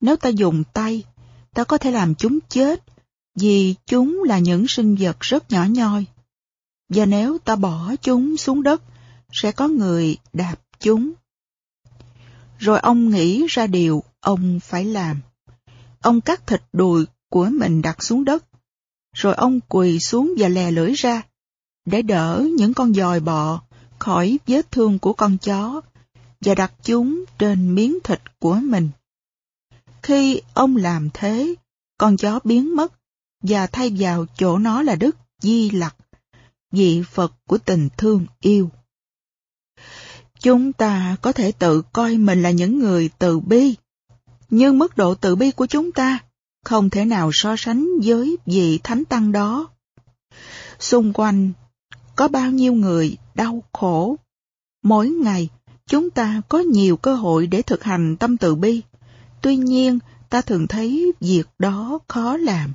Nếu 0.00 0.16
ta 0.16 0.28
dùng 0.28 0.64
tay, 0.72 1.04
ta 1.54 1.64
có 1.64 1.78
thể 1.78 1.90
làm 1.90 2.14
chúng 2.14 2.38
chết, 2.48 2.82
vì 3.34 3.74
chúng 3.86 4.22
là 4.26 4.38
những 4.38 4.68
sinh 4.68 4.96
vật 5.00 5.16
rất 5.20 5.50
nhỏ 5.50 5.64
nhoi. 5.64 6.04
Và 6.88 7.06
nếu 7.06 7.38
ta 7.38 7.56
bỏ 7.56 7.94
chúng 8.02 8.36
xuống 8.36 8.62
đất, 8.62 8.82
sẽ 9.32 9.52
có 9.52 9.68
người 9.68 10.16
đạp 10.32 10.56
chúng. 10.80 11.12
Rồi 12.58 12.78
ông 12.80 13.10
nghĩ 13.10 13.46
ra 13.48 13.66
điều 13.66 14.02
ông 14.20 14.60
phải 14.60 14.84
làm. 14.84 15.20
Ông 16.00 16.20
cắt 16.20 16.46
thịt 16.46 16.62
đùi 16.72 17.06
của 17.30 17.48
mình 17.52 17.82
đặt 17.82 18.02
xuống 18.02 18.24
đất, 18.24 18.44
rồi 19.14 19.34
ông 19.34 19.60
quỳ 19.68 19.98
xuống 19.98 20.34
và 20.38 20.48
lè 20.48 20.70
lưỡi 20.70 20.92
ra, 20.92 21.22
để 21.84 22.02
đỡ 22.02 22.46
những 22.56 22.74
con 22.74 22.94
dòi 22.94 23.20
bọ 23.20 23.62
khỏi 24.00 24.38
vết 24.46 24.70
thương 24.70 24.98
của 24.98 25.12
con 25.12 25.38
chó 25.38 25.80
và 26.40 26.54
đặt 26.54 26.72
chúng 26.82 27.24
trên 27.38 27.74
miếng 27.74 27.98
thịt 28.04 28.20
của 28.38 28.58
mình. 28.62 28.90
Khi 30.02 30.40
ông 30.54 30.76
làm 30.76 31.08
thế, 31.14 31.54
con 31.98 32.16
chó 32.16 32.40
biến 32.44 32.76
mất 32.76 32.92
và 33.42 33.66
thay 33.66 33.96
vào 33.98 34.26
chỗ 34.36 34.58
nó 34.58 34.82
là 34.82 34.94
Đức 34.94 35.16
Di 35.42 35.70
Lặc, 35.70 35.96
vị 36.72 37.02
Phật 37.02 37.32
của 37.46 37.58
tình 37.58 37.88
thương 37.96 38.26
yêu. 38.40 38.70
Chúng 40.40 40.72
ta 40.72 41.16
có 41.22 41.32
thể 41.32 41.52
tự 41.52 41.82
coi 41.82 42.18
mình 42.18 42.42
là 42.42 42.50
những 42.50 42.78
người 42.78 43.10
từ 43.18 43.40
bi, 43.40 43.74
nhưng 44.50 44.78
mức 44.78 44.96
độ 44.96 45.14
từ 45.14 45.36
bi 45.36 45.50
của 45.50 45.66
chúng 45.66 45.92
ta 45.92 46.18
không 46.64 46.90
thể 46.90 47.04
nào 47.04 47.30
so 47.32 47.54
sánh 47.58 47.88
với 48.04 48.36
vị 48.46 48.80
thánh 48.84 49.04
tăng 49.04 49.32
đó. 49.32 49.68
Xung 50.78 51.12
quanh 51.12 51.52
có 52.20 52.28
bao 52.28 52.50
nhiêu 52.50 52.72
người 52.72 53.16
đau 53.34 53.62
khổ. 53.72 54.16
Mỗi 54.82 55.08
ngày, 55.08 55.48
chúng 55.86 56.10
ta 56.10 56.40
có 56.48 56.58
nhiều 56.58 56.96
cơ 56.96 57.14
hội 57.14 57.46
để 57.46 57.62
thực 57.62 57.84
hành 57.84 58.16
tâm 58.16 58.36
từ 58.36 58.54
bi. 58.54 58.82
Tuy 59.42 59.56
nhiên, 59.56 59.98
ta 60.30 60.40
thường 60.40 60.66
thấy 60.66 61.12
việc 61.20 61.48
đó 61.58 61.98
khó 62.08 62.36
làm. 62.36 62.72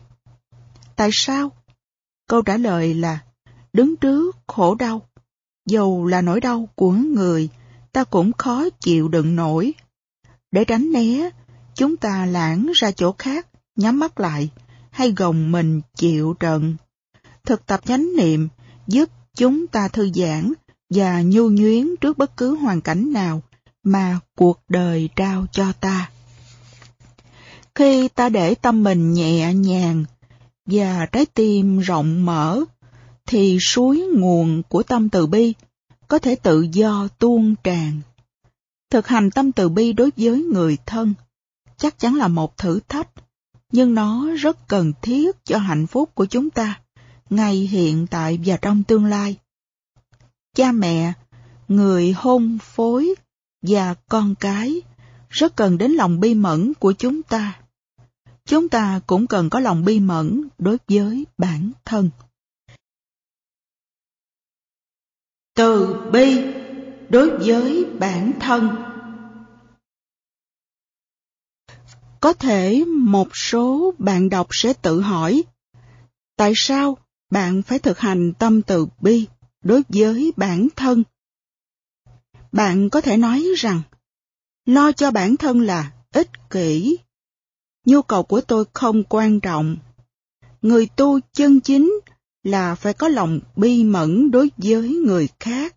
Tại 0.95 1.09
sao? 1.13 1.51
Câu 2.27 2.41
trả 2.41 2.57
lời 2.57 2.93
là, 2.93 3.19
đứng 3.73 3.95
trước 3.95 4.37
khổ 4.47 4.75
đau. 4.75 5.01
Dầu 5.65 6.05
là 6.05 6.21
nỗi 6.21 6.41
đau 6.41 6.69
của 6.75 6.91
người, 6.91 7.49
ta 7.91 8.03
cũng 8.03 8.31
khó 8.33 8.69
chịu 8.79 9.07
đựng 9.07 9.35
nổi. 9.35 9.73
Để 10.51 10.65
tránh 10.65 10.91
né, 10.91 11.29
chúng 11.75 11.97
ta 11.97 12.25
lãng 12.25 12.71
ra 12.75 12.91
chỗ 12.91 13.15
khác, 13.17 13.47
nhắm 13.75 13.99
mắt 13.99 14.19
lại, 14.19 14.49
hay 14.91 15.13
gồng 15.17 15.51
mình 15.51 15.81
chịu 15.95 16.33
trận. 16.39 16.75
Thực 17.43 17.65
tập 17.65 17.85
chánh 17.85 18.15
niệm 18.17 18.47
giúp 18.87 19.09
chúng 19.35 19.67
ta 19.67 19.87
thư 19.87 20.09
giãn 20.15 20.53
và 20.89 21.21
nhu 21.21 21.49
nhuyến 21.49 21.95
trước 22.01 22.17
bất 22.17 22.37
cứ 22.37 22.55
hoàn 22.55 22.81
cảnh 22.81 23.13
nào 23.13 23.41
mà 23.83 24.19
cuộc 24.35 24.59
đời 24.69 25.09
trao 25.15 25.45
cho 25.51 25.71
ta. 25.71 26.09
Khi 27.75 28.07
ta 28.07 28.29
để 28.29 28.55
tâm 28.55 28.83
mình 28.83 29.13
nhẹ 29.13 29.53
nhàng 29.53 30.05
và 30.65 31.05
trái 31.11 31.25
tim 31.25 31.79
rộng 31.79 32.25
mở, 32.25 32.63
thì 33.25 33.57
suối 33.61 34.07
nguồn 34.13 34.63
của 34.69 34.83
tâm 34.83 35.09
từ 35.09 35.27
bi 35.27 35.53
có 36.07 36.19
thể 36.19 36.35
tự 36.35 36.61
do 36.71 37.07
tuôn 37.19 37.55
tràn. 37.63 38.01
Thực 38.89 39.07
hành 39.07 39.31
tâm 39.31 39.51
từ 39.51 39.69
bi 39.69 39.93
đối 39.93 40.09
với 40.17 40.43
người 40.43 40.77
thân 40.85 41.13
chắc 41.77 41.99
chắn 41.99 42.15
là 42.15 42.27
một 42.27 42.57
thử 42.57 42.79
thách, 42.87 43.09
nhưng 43.71 43.93
nó 43.93 44.29
rất 44.39 44.67
cần 44.67 44.93
thiết 45.01 45.45
cho 45.45 45.57
hạnh 45.57 45.87
phúc 45.87 46.09
của 46.13 46.25
chúng 46.25 46.49
ta, 46.49 46.79
ngay 47.29 47.55
hiện 47.55 48.07
tại 48.07 48.39
và 48.45 48.57
trong 48.57 48.83
tương 48.83 49.05
lai 49.05 49.37
cha 50.55 50.71
mẹ, 50.71 51.13
người 51.67 52.11
hôn 52.11 52.57
phối 52.61 53.15
và 53.61 53.93
con 54.09 54.35
cái 54.39 54.81
rất 55.29 55.55
cần 55.55 55.77
đến 55.77 55.91
lòng 55.91 56.19
bi 56.19 56.35
mẫn 56.35 56.73
của 56.79 56.93
chúng 56.97 57.23
ta. 57.23 57.61
Chúng 58.45 58.69
ta 58.69 58.99
cũng 59.07 59.27
cần 59.27 59.49
có 59.49 59.59
lòng 59.59 59.85
bi 59.85 59.99
mẫn 59.99 60.47
đối 60.57 60.77
với 60.87 61.25
bản 61.37 61.71
thân. 61.85 62.09
Từ 65.55 65.95
bi 66.11 66.43
đối 67.09 67.37
với 67.37 67.85
bản 67.99 68.31
thân 68.39 68.75
Có 72.19 72.33
thể 72.33 72.83
một 72.85 73.27
số 73.33 73.93
bạn 73.97 74.29
đọc 74.29 74.47
sẽ 74.51 74.73
tự 74.73 75.01
hỏi, 75.01 75.43
tại 76.37 76.53
sao 76.55 76.97
bạn 77.35 77.61
phải 77.61 77.79
thực 77.79 77.99
hành 77.99 78.33
tâm 78.33 78.61
từ 78.61 78.87
bi? 79.01 79.27
đối 79.63 79.83
với 79.89 80.33
bản 80.37 80.67
thân. 80.75 81.03
Bạn 82.51 82.89
có 82.89 83.01
thể 83.01 83.17
nói 83.17 83.45
rằng, 83.57 83.81
lo 84.65 84.91
cho 84.91 85.11
bản 85.11 85.37
thân 85.37 85.61
là 85.61 85.91
ích 86.13 86.49
kỷ. 86.49 86.97
Nhu 87.85 88.01
cầu 88.01 88.23
của 88.23 88.41
tôi 88.41 88.65
không 88.73 89.03
quan 89.03 89.39
trọng. 89.39 89.77
Người 90.61 90.87
tu 90.95 91.19
chân 91.33 91.61
chính 91.61 91.99
là 92.43 92.75
phải 92.75 92.93
có 92.93 93.07
lòng 93.07 93.39
bi 93.55 93.83
mẫn 93.83 94.31
đối 94.31 94.49
với 94.57 94.89
người 94.89 95.29
khác. 95.39 95.75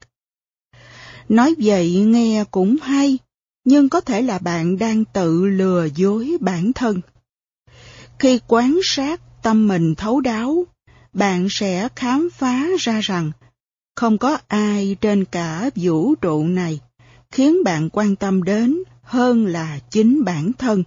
Nói 1.29 1.55
vậy 1.59 1.95
nghe 1.95 2.45
cũng 2.51 2.77
hay, 2.83 3.19
nhưng 3.65 3.89
có 3.89 4.01
thể 4.01 4.23
là 4.23 4.39
bạn 4.39 4.79
đang 4.79 5.05
tự 5.05 5.47
lừa 5.47 5.89
dối 5.97 6.37
bản 6.41 6.73
thân. 6.73 7.01
Khi 8.19 8.41
quán 8.49 8.79
sát 8.83 9.43
tâm 9.43 9.69
mình 9.69 9.95
thấu 9.95 10.21
đáo, 10.21 10.67
bạn 11.19 11.47
sẽ 11.51 11.89
khám 11.97 12.29
phá 12.33 12.67
ra 12.79 13.01
rằng 13.01 13.33
không 13.97 14.19
có 14.19 14.39
ai 14.49 14.97
trên 15.01 15.25
cả 15.25 15.71
vũ 15.77 16.15
trụ 16.15 16.45
này 16.45 16.81
khiến 17.31 17.65
bạn 17.65 17.89
quan 17.93 18.17
tâm 18.17 18.43
đến 18.43 18.83
hơn 19.03 19.47
là 19.47 19.79
chính 19.91 20.25
bản 20.25 20.53
thân. 20.59 20.85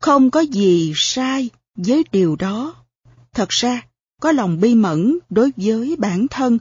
Không 0.00 0.30
có 0.30 0.40
gì 0.40 0.92
sai 0.96 1.50
với 1.74 2.04
điều 2.12 2.36
đó. 2.36 2.74
Thật 3.32 3.48
ra, 3.48 3.82
có 4.20 4.32
lòng 4.32 4.60
bi 4.60 4.74
mẫn 4.74 5.18
đối 5.30 5.52
với 5.56 5.96
bản 5.98 6.26
thân 6.28 6.58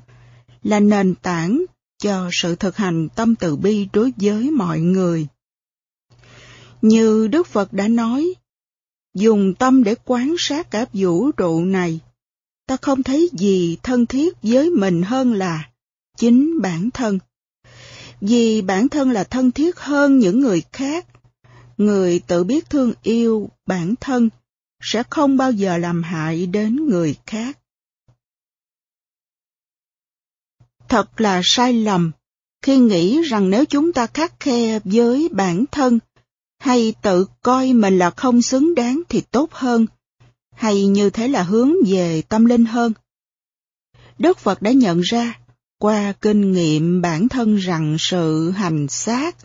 là 0.63 0.80
nền 0.80 1.15
tảng 1.15 1.65
cho 1.98 2.30
sự 2.32 2.56
thực 2.56 2.78
hành 2.78 3.08
tâm 3.15 3.36
từ 3.36 3.56
bi 3.56 3.88
đối 3.94 4.13
với 4.18 4.52
mọi 4.52 4.80
người. 4.80 5.28
Như 6.82 7.28
Đức 7.28 7.48
Phật 7.48 7.74
đã 7.74 7.88
nói, 7.88 8.34
dùng 9.13 9.54
tâm 9.54 9.84
để 9.84 9.95
quán 10.06 10.36
sát 10.38 10.72
cả 10.72 10.86
vũ 10.93 11.32
trụ 11.32 11.65
này 11.65 12.00
ta 12.69 12.78
không 12.82 13.04
thấy 13.04 13.30
gì 13.34 13.78
thân 13.84 14.06
thiết 14.06 14.34
với 14.41 14.69
mình 14.69 15.02
hơn 15.02 15.34
là 15.34 15.69
chính 16.17 16.62
bản 16.62 16.91
thân. 16.91 17.19
Vì 18.22 18.62
bản 18.62 18.89
thân 18.89 19.12
là 19.12 19.24
thân 19.24 19.52
thiết 19.52 19.80
hơn 19.80 20.19
những 20.19 20.39
người 20.39 20.63
khác. 20.74 21.06
Người 21.78 22.19
tự 22.19 22.43
biết 22.43 22.69
thương 22.69 22.93
yêu 23.04 23.50
bản 23.65 23.95
thân 24.02 24.30
sẽ 24.82 25.04
không 25.10 25.38
bao 25.38 25.52
giờ 25.52 25.78
làm 25.78 26.04
hại 26.04 26.45
đến 26.45 26.88
người 26.89 27.15
khác. 27.26 27.60
Thật 30.89 31.22
là 31.22 31.41
sai 31.43 31.74
lầm 31.74 32.12
khi 32.62 32.78
nghĩ 32.78 33.22
rằng 33.22 33.50
nếu 33.50 33.65
chúng 33.65 33.93
ta 33.93 34.08
khắc 34.08 34.39
khe 34.39 34.80
với 34.84 35.30
bản 35.32 35.65
thân 35.72 36.00
hay 36.60 36.93
tự 37.02 37.26
coi 37.41 37.74
mình 37.74 37.98
là 37.98 38.10
không 38.10 38.41
xứng 38.41 38.76
đáng 38.76 39.02
thì 39.10 39.22
tốt 39.22 39.50
hơn, 39.52 39.86
hay 40.56 40.88
như 40.88 41.10
thế 41.10 41.28
là 41.28 41.43
hướng 41.43 41.74
về 41.88 42.22
tâm 42.22 42.45
linh 42.45 42.65
hơn. 42.65 42.93
Đức 44.17 44.39
Phật 44.39 44.62
đã 44.62 44.72
nhận 44.72 45.02
ra 45.02 45.39
qua 45.80 46.13
kinh 46.22 46.52
nghiệm 46.52 47.02
bản 47.02 47.30
thân 47.30 47.56
rằng 47.56 47.95
sự 48.00 48.52
hành 48.52 48.88
xác 48.88 49.36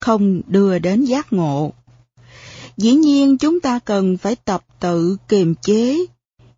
không 0.00 0.40
đưa 0.46 0.78
đến 0.78 1.04
giác 1.04 1.32
ngộ. 1.32 1.72
Dĩ 2.76 2.92
nhiên 2.92 3.38
chúng 3.38 3.60
ta 3.60 3.78
cần 3.78 4.16
phải 4.16 4.36
tập 4.36 4.64
tự 4.80 5.16
kiềm 5.28 5.54
chế, 5.62 5.96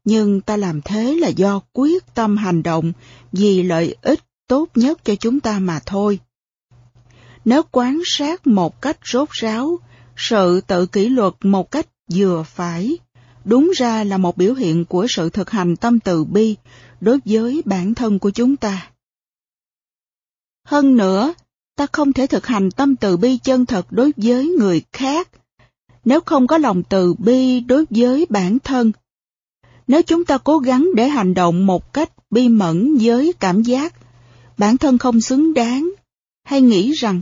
nhưng 0.05 0.41
ta 0.41 0.57
làm 0.57 0.83
thế 0.83 1.15
là 1.15 1.29
do 1.29 1.61
quyết 1.73 2.15
tâm 2.15 2.37
hành 2.37 2.63
động 2.63 2.93
vì 3.33 3.63
lợi 3.63 3.97
ích 4.03 4.21
tốt 4.49 4.69
nhất 4.75 5.05
cho 5.05 5.15
chúng 5.15 5.41
ta 5.41 5.59
mà 5.59 5.81
thôi. 5.87 6.19
Nếu 7.45 7.63
quán 7.71 8.01
sát 8.05 8.47
một 8.47 8.83
cách 8.83 8.99
rốt 9.05 9.31
ráo, 9.31 9.79
sự 10.21 10.61
tự 10.61 10.87
kỷ 10.87 11.09
luật 11.09 11.35
một 11.43 11.71
cách 11.71 11.87
vừa 12.15 12.43
phải, 12.43 12.99
đúng 13.45 13.71
ra 13.77 14.05
là 14.05 14.17
một 14.19 14.37
biểu 14.37 14.55
hiện 14.55 14.85
của 14.85 15.07
sự 15.09 15.31
thực 15.31 15.51
hành 15.51 15.77
tâm 15.77 16.01
từ 16.01 16.25
bi 16.25 16.57
đối 17.01 17.19
với 17.25 17.63
bản 17.65 17.95
thân 17.95 18.19
của 18.19 18.31
chúng 18.31 18.57
ta. 18.57 18.91
Hơn 20.67 20.97
nữa, 20.97 21.35
ta 21.77 21.87
không 21.93 22.13
thể 22.13 22.27
thực 22.27 22.47
hành 22.47 22.71
tâm 22.71 22.97
từ 22.97 23.17
bi 23.17 23.39
chân 23.39 23.67
thật 23.67 23.87
đối 23.91 24.13
với 24.17 24.47
người 24.59 24.83
khác 24.93 25.29
nếu 26.05 26.21
không 26.21 26.47
có 26.47 26.59
lòng 26.59 26.83
từ 26.83 27.15
bi 27.15 27.61
đối 27.61 27.85
với 27.91 28.27
bản 28.31 28.59
thân. 28.59 28.93
Nếu 29.87 30.03
chúng 30.03 30.25
ta 30.25 30.39
cố 30.39 30.59
gắng 30.59 30.89
để 30.95 31.09
hành 31.09 31.35
động 31.35 31.67
một 31.67 31.93
cách 31.93 32.11
bi 32.31 32.49
mẫn 32.49 32.97
với 33.01 33.33
cảm 33.41 33.63
giác 33.63 33.95
bản 34.59 34.77
thân 34.77 34.99
không 34.99 35.21
xứng 35.21 35.55
đáng 35.55 35.91
hay 36.45 36.61
nghĩ 36.61 36.93
rằng 36.93 37.21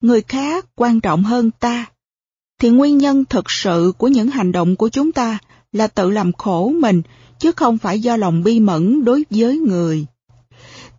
người 0.00 0.22
khác 0.22 0.66
quan 0.74 1.00
trọng 1.00 1.24
hơn 1.24 1.50
ta 1.50 1.86
thì 2.58 2.70
nguyên 2.70 2.98
nhân 2.98 3.24
thực 3.24 3.50
sự 3.50 3.92
của 3.98 4.08
những 4.08 4.28
hành 4.28 4.52
động 4.52 4.76
của 4.76 4.88
chúng 4.88 5.12
ta 5.12 5.38
là 5.72 5.86
tự 5.86 6.10
làm 6.10 6.32
khổ 6.32 6.72
mình 6.80 7.02
chứ 7.38 7.52
không 7.52 7.78
phải 7.78 8.00
do 8.00 8.16
lòng 8.16 8.42
bi 8.42 8.60
mẫn 8.60 9.04
đối 9.04 9.24
với 9.30 9.58
người. 9.58 10.06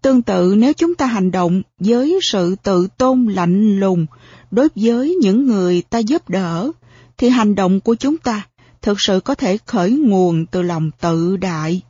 Tương 0.01 0.21
tự 0.21 0.55
nếu 0.57 0.73
chúng 0.73 0.95
ta 0.95 1.05
hành 1.05 1.31
động 1.31 1.61
với 1.79 2.19
sự 2.21 2.55
tự 2.63 2.87
tôn 2.97 3.25
lạnh 3.25 3.79
lùng 3.79 4.05
đối 4.51 4.67
với 4.75 5.15
những 5.21 5.47
người 5.47 5.81
ta 5.81 5.97
giúp 5.97 6.29
đỡ 6.29 6.71
thì 7.17 7.29
hành 7.29 7.55
động 7.55 7.79
của 7.79 7.95
chúng 7.95 8.17
ta 8.17 8.47
thực 8.81 9.01
sự 9.01 9.19
có 9.19 9.35
thể 9.35 9.57
khởi 9.65 9.91
nguồn 9.91 10.45
từ 10.45 10.61
lòng 10.61 10.91
tự 11.01 11.37
đại. 11.37 11.81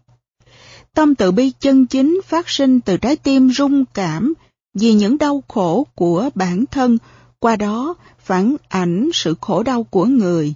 Tâm 0.93 1.15
tự 1.15 1.32
bi 1.32 1.51
chân 1.60 1.86
chính 1.86 2.21
phát 2.27 2.49
sinh 2.49 2.79
từ 2.79 2.97
trái 2.97 3.15
tim 3.15 3.51
rung 3.51 3.86
cảm 3.86 4.34
vì 4.73 4.93
những 4.93 5.17
đau 5.17 5.43
khổ 5.47 5.88
của 5.95 6.29
bản 6.36 6.65
thân, 6.71 6.97
qua 7.39 7.55
đó 7.55 7.95
phản 8.29 8.55
ảnh 8.67 9.09
sự 9.13 9.35
khổ 9.41 9.63
đau 9.63 9.83
của 9.83 10.05
người. 10.05 10.53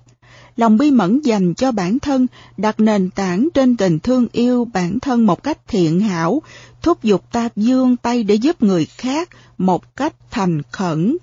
Lòng 0.55 0.77
bi 0.77 0.91
mẫn 0.91 1.21
dành 1.21 1.53
cho 1.53 1.71
bản 1.71 1.99
thân 1.99 2.27
đặt 2.57 2.79
nền 2.79 3.09
tảng 3.09 3.49
trên 3.53 3.77
tình 3.77 3.99
thương 3.99 4.27
yêu 4.31 4.65
bản 4.73 4.99
thân 4.99 5.25
một 5.25 5.43
cách 5.43 5.67
thiện 5.67 5.99
hảo, 5.99 6.41
thúc 6.81 7.03
giục 7.03 7.31
ta 7.31 7.49
dương 7.55 7.97
tay 7.97 8.23
để 8.23 8.35
giúp 8.35 8.63
người 8.63 8.85
khác 8.85 9.29
một 9.57 9.95
cách 9.95 10.13
thành 10.31 10.61
khẩn. 10.71 11.17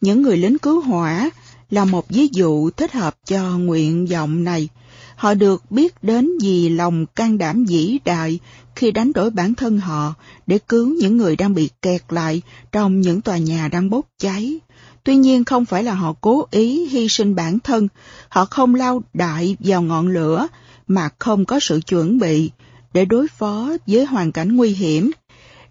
Những 0.00 0.22
người 0.22 0.36
lính 0.36 0.58
cứu 0.58 0.80
hỏa 0.80 1.30
là 1.70 1.84
một 1.84 2.08
ví 2.08 2.28
dụ 2.32 2.70
thích 2.70 2.92
hợp 2.92 3.16
cho 3.26 3.58
nguyện 3.58 4.06
vọng 4.06 4.44
này. 4.44 4.68
Họ 5.16 5.34
được 5.34 5.70
biết 5.70 5.94
đến 6.02 6.30
vì 6.42 6.68
lòng 6.68 7.06
can 7.06 7.38
đảm 7.38 7.64
vĩ 7.64 7.98
đại 8.04 8.38
khi 8.76 8.90
đánh 8.90 9.12
đổi 9.12 9.30
bản 9.30 9.54
thân 9.54 9.78
họ 9.78 10.14
để 10.46 10.58
cứu 10.68 10.94
những 11.00 11.16
người 11.16 11.36
đang 11.36 11.54
bị 11.54 11.70
kẹt 11.82 12.02
lại 12.08 12.42
trong 12.72 13.00
những 13.00 13.20
tòa 13.20 13.36
nhà 13.36 13.68
đang 13.68 13.90
bốc 13.90 14.06
cháy. 14.18 14.60
Tuy 15.04 15.16
nhiên 15.16 15.44
không 15.44 15.64
phải 15.64 15.82
là 15.82 15.94
họ 15.94 16.14
cố 16.20 16.46
ý 16.50 16.86
hy 16.86 17.08
sinh 17.08 17.34
bản 17.34 17.58
thân, 17.58 17.88
họ 18.28 18.44
không 18.44 18.74
lao 18.74 19.02
đại 19.14 19.56
vào 19.60 19.82
ngọn 19.82 20.08
lửa 20.08 20.48
mà 20.86 21.08
không 21.18 21.44
có 21.44 21.60
sự 21.60 21.80
chuẩn 21.80 22.18
bị 22.18 22.50
để 22.92 23.04
đối 23.04 23.28
phó 23.28 23.72
với 23.86 24.04
hoàn 24.04 24.32
cảnh 24.32 24.56
nguy 24.56 24.70
hiểm. 24.70 25.10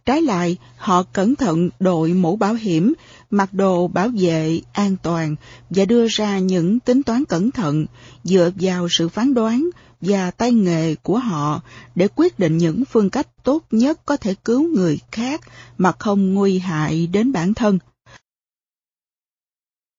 Trái 0.05 0.21
lại, 0.21 0.57
họ 0.77 1.03
cẩn 1.03 1.35
thận 1.35 1.69
đội 1.79 2.13
mũ 2.13 2.35
bảo 2.35 2.53
hiểm, 2.53 2.93
mặc 3.29 3.53
đồ 3.53 3.87
bảo 3.87 4.09
vệ 4.17 4.61
an 4.73 4.95
toàn 5.03 5.35
và 5.69 5.85
đưa 5.85 6.07
ra 6.07 6.39
những 6.39 6.79
tính 6.79 7.03
toán 7.03 7.25
cẩn 7.25 7.51
thận 7.51 7.85
dựa 8.23 8.51
vào 8.55 8.87
sự 8.89 9.09
phán 9.09 9.33
đoán 9.33 9.69
và 10.01 10.31
tay 10.31 10.51
nghề 10.51 10.95
của 10.95 11.17
họ 11.17 11.61
để 11.95 12.07
quyết 12.15 12.39
định 12.39 12.57
những 12.57 12.83
phương 12.85 13.09
cách 13.09 13.27
tốt 13.43 13.63
nhất 13.71 14.05
có 14.05 14.17
thể 14.17 14.35
cứu 14.45 14.67
người 14.67 14.99
khác 15.11 15.41
mà 15.77 15.91
không 15.99 16.33
nguy 16.33 16.59
hại 16.59 17.07
đến 17.07 17.31
bản 17.31 17.53
thân. 17.53 17.79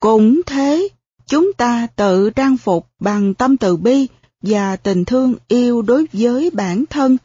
Cũng 0.05 0.41
thế, 0.47 0.89
chúng 1.27 1.53
ta 1.53 1.87
tự 1.97 2.31
trang 2.31 2.57
phục 2.57 2.89
bằng 3.01 3.35
tâm 3.35 3.57
từ 3.57 3.77
bi 3.77 4.09
và 4.43 4.77
tình 4.77 5.05
thương 5.05 5.35
yêu 5.49 5.83
đối 5.83 6.07
với 6.13 6.51
bản 6.51 6.85
thân 6.91 7.17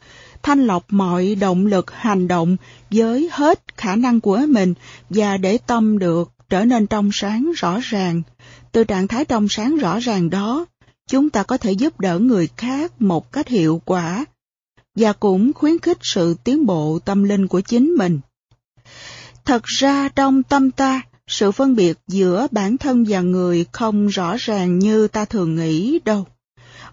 thanh 0.42 0.66
lọc 0.66 0.84
mọi 0.88 1.34
động 1.34 1.66
lực 1.66 1.90
hành 1.90 2.28
động 2.28 2.56
với 2.90 3.28
hết 3.32 3.62
khả 3.76 3.96
năng 3.96 4.20
của 4.20 4.40
mình 4.48 4.74
và 5.10 5.36
để 5.36 5.58
tâm 5.66 5.98
được 5.98 6.30
trở 6.48 6.64
nên 6.64 6.86
trong 6.86 7.10
sáng 7.12 7.52
rõ 7.56 7.78
ràng. 7.82 8.22
Từ 8.72 8.84
trạng 8.84 9.08
thái 9.08 9.24
trong 9.24 9.48
sáng 9.48 9.76
rõ 9.76 9.98
ràng 9.98 10.30
đó, 10.30 10.66
chúng 11.08 11.30
ta 11.30 11.42
có 11.42 11.56
thể 11.56 11.72
giúp 11.72 12.00
đỡ 12.00 12.18
người 12.18 12.48
khác 12.56 13.02
một 13.02 13.32
cách 13.32 13.48
hiệu 13.48 13.82
quả 13.84 14.24
và 14.96 15.12
cũng 15.12 15.52
khuyến 15.52 15.78
khích 15.78 15.98
sự 16.00 16.34
tiến 16.44 16.66
bộ 16.66 16.98
tâm 16.98 17.24
linh 17.24 17.46
của 17.46 17.60
chính 17.60 17.94
mình. 17.98 18.20
Thật 19.44 19.62
ra 19.64 20.08
trong 20.08 20.42
tâm 20.42 20.70
ta, 20.70 21.02
sự 21.30 21.52
phân 21.52 21.76
biệt 21.76 21.98
giữa 22.08 22.46
bản 22.50 22.78
thân 22.78 23.04
và 23.08 23.20
người 23.20 23.66
không 23.72 24.06
rõ 24.06 24.36
ràng 24.38 24.78
như 24.78 25.08
ta 25.08 25.24
thường 25.24 25.54
nghĩ 25.54 25.98
đâu. 26.04 26.26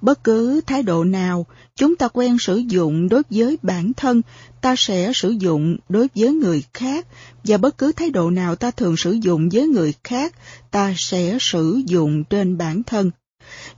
Bất 0.02 0.24
cứ 0.24 0.62
thái 0.68 0.84
độ 0.84 1.04
nào 1.04 1.46
chúng 1.76 1.96
ta 1.96 2.08
quen 2.08 2.38
sử 2.40 2.58
dụng 2.58 3.10
đối 3.10 3.22
với 3.30 3.58
bản 3.62 3.94
thân, 3.94 4.22
ta 4.62 4.76
sẽ 4.78 5.12
sử 5.16 5.30
dụng 5.30 5.78
đối 5.90 6.08
với 6.16 6.34
người 6.34 6.64
khác, 6.74 7.08
và 7.44 7.58
bất 7.58 7.78
cứ 7.78 7.92
thái 7.92 8.10
độ 8.10 8.30
nào 8.30 8.56
ta 8.56 8.72
thường 8.72 8.98
sử 8.98 9.12
dụng 9.12 9.50
với 9.50 9.68
người 9.68 9.94
khác, 10.04 10.36
ta 10.72 10.94
sẽ 10.98 11.38
sử 11.42 11.82
dụng 11.86 12.24
trên 12.24 12.58
bản 12.58 12.84
thân. 12.84 13.12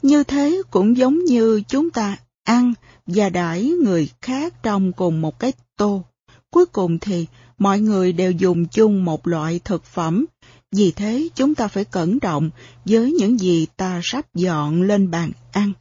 Như 0.01 0.23
thế 0.23 0.61
cũng 0.71 0.97
giống 0.97 1.25
như 1.25 1.61
chúng 1.67 1.89
ta 1.89 2.17
ăn 2.43 2.73
và 3.07 3.29
đãi 3.29 3.63
người 3.63 4.09
khác 4.21 4.63
trong 4.63 4.91
cùng 4.91 5.21
một 5.21 5.39
cái 5.39 5.53
tô. 5.77 6.03
Cuối 6.51 6.65
cùng 6.65 6.99
thì 6.99 7.25
mọi 7.57 7.79
người 7.79 8.13
đều 8.13 8.31
dùng 8.31 8.65
chung 8.65 9.05
một 9.05 9.27
loại 9.27 9.59
thực 9.65 9.85
phẩm, 9.85 10.25
vì 10.71 10.91
thế 10.91 11.29
chúng 11.35 11.55
ta 11.55 11.67
phải 11.67 11.85
cẩn 11.85 12.19
trọng 12.19 12.49
với 12.85 13.11
những 13.11 13.39
gì 13.39 13.67
ta 13.77 13.99
sắp 14.03 14.35
dọn 14.35 14.81
lên 14.81 15.11
bàn 15.11 15.31
ăn. 15.51 15.73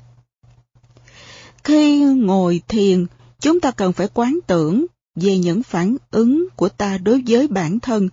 Khi 1.64 2.04
ngồi 2.04 2.62
thiền, 2.68 3.06
chúng 3.40 3.60
ta 3.60 3.70
cần 3.70 3.92
phải 3.92 4.08
quán 4.14 4.38
tưởng 4.46 4.86
về 5.14 5.38
những 5.38 5.62
phản 5.62 5.96
ứng 6.10 6.48
của 6.56 6.68
ta 6.68 6.98
đối 6.98 7.22
với 7.26 7.48
bản 7.48 7.80
thân, 7.80 8.08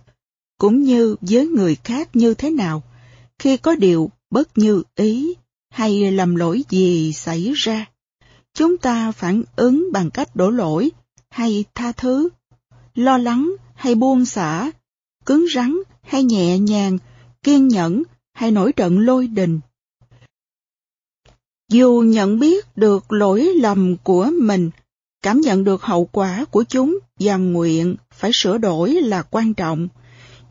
cũng 0.58 0.82
như 0.82 1.16
với 1.20 1.46
người 1.46 1.76
khác 1.84 2.08
như 2.16 2.34
thế 2.34 2.50
nào. 2.50 2.82
Khi 3.38 3.56
có 3.56 3.74
điều 3.74 4.10
bất 4.30 4.58
như 4.58 4.82
ý 4.94 5.34
hay 5.70 6.12
lầm 6.12 6.36
lỗi 6.36 6.64
gì 6.68 7.12
xảy 7.12 7.52
ra, 7.54 7.86
chúng 8.54 8.78
ta 8.78 9.12
phản 9.12 9.42
ứng 9.56 9.88
bằng 9.92 10.10
cách 10.10 10.36
đổ 10.36 10.50
lỗi 10.50 10.90
hay 11.30 11.64
tha 11.74 11.92
thứ, 11.92 12.28
lo 12.94 13.18
lắng 13.18 13.52
hay 13.74 13.94
buông 13.94 14.24
xả, 14.24 14.70
cứng 15.26 15.46
rắn 15.54 15.76
hay 16.02 16.24
nhẹ 16.24 16.58
nhàng, 16.58 16.98
kiên 17.42 17.68
nhẫn 17.68 18.02
hay 18.34 18.50
nổi 18.50 18.72
trận 18.72 18.98
lôi 18.98 19.26
đình. 19.26 19.60
Dù 21.70 22.02
nhận 22.06 22.38
biết 22.38 22.76
được 22.76 23.12
lỗi 23.12 23.52
lầm 23.56 23.96
của 23.96 24.30
mình, 24.40 24.70
cảm 25.22 25.40
nhận 25.40 25.64
được 25.64 25.82
hậu 25.82 26.04
quả 26.04 26.44
của 26.50 26.64
chúng 26.68 26.98
và 27.20 27.36
nguyện 27.36 27.96
phải 28.14 28.30
sửa 28.34 28.58
đổi 28.58 28.90
là 28.90 29.22
quan 29.22 29.54
trọng, 29.54 29.88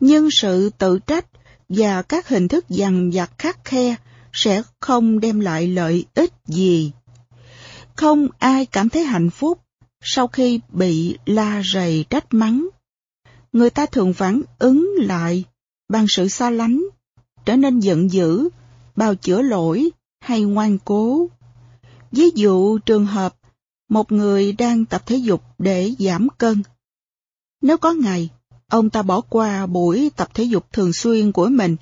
nhưng 0.00 0.28
sự 0.30 0.70
tự 0.78 0.98
trách 0.98 1.26
và 1.68 2.02
các 2.02 2.28
hình 2.28 2.48
thức 2.48 2.68
dằn 2.68 3.10
vặt 3.14 3.30
khắc 3.38 3.64
khe 3.64 3.96
sẽ 4.32 4.62
không 4.80 5.20
đem 5.20 5.40
lại 5.40 5.66
lợi 5.66 6.04
ích 6.14 6.32
gì. 6.46 6.92
Không 7.94 8.28
ai 8.38 8.66
cảm 8.66 8.88
thấy 8.88 9.04
hạnh 9.04 9.30
phúc 9.30 9.58
sau 10.00 10.26
khi 10.28 10.60
bị 10.68 11.16
la 11.26 11.62
rầy 11.72 12.04
trách 12.10 12.34
mắng. 12.34 12.68
Người 13.56 13.70
ta 13.70 13.86
thường 13.86 14.12
phản 14.12 14.42
ứng 14.58 14.94
lại 14.98 15.44
bằng 15.88 16.06
sự 16.08 16.28
xa 16.28 16.50
lánh, 16.50 16.84
trở 17.44 17.56
nên 17.56 17.80
giận 17.80 18.10
dữ, 18.10 18.48
bào 18.96 19.14
chữa 19.14 19.42
lỗi 19.42 19.90
hay 20.20 20.42
ngoan 20.42 20.78
cố. 20.84 21.28
Ví 22.12 22.30
dụ 22.34 22.78
trường 22.78 23.06
hợp 23.06 23.34
một 23.88 24.12
người 24.12 24.52
đang 24.52 24.84
tập 24.84 25.02
thể 25.06 25.16
dục 25.16 25.42
để 25.58 25.94
giảm 25.98 26.28
cân. 26.38 26.62
Nếu 27.62 27.76
có 27.76 27.92
ngày, 27.92 28.30
ông 28.68 28.90
ta 28.90 29.02
bỏ 29.02 29.20
qua 29.20 29.66
buổi 29.66 30.10
tập 30.16 30.28
thể 30.34 30.44
dục 30.44 30.72
thường 30.72 30.92
xuyên 30.92 31.32
của 31.32 31.46
mình 31.46 31.76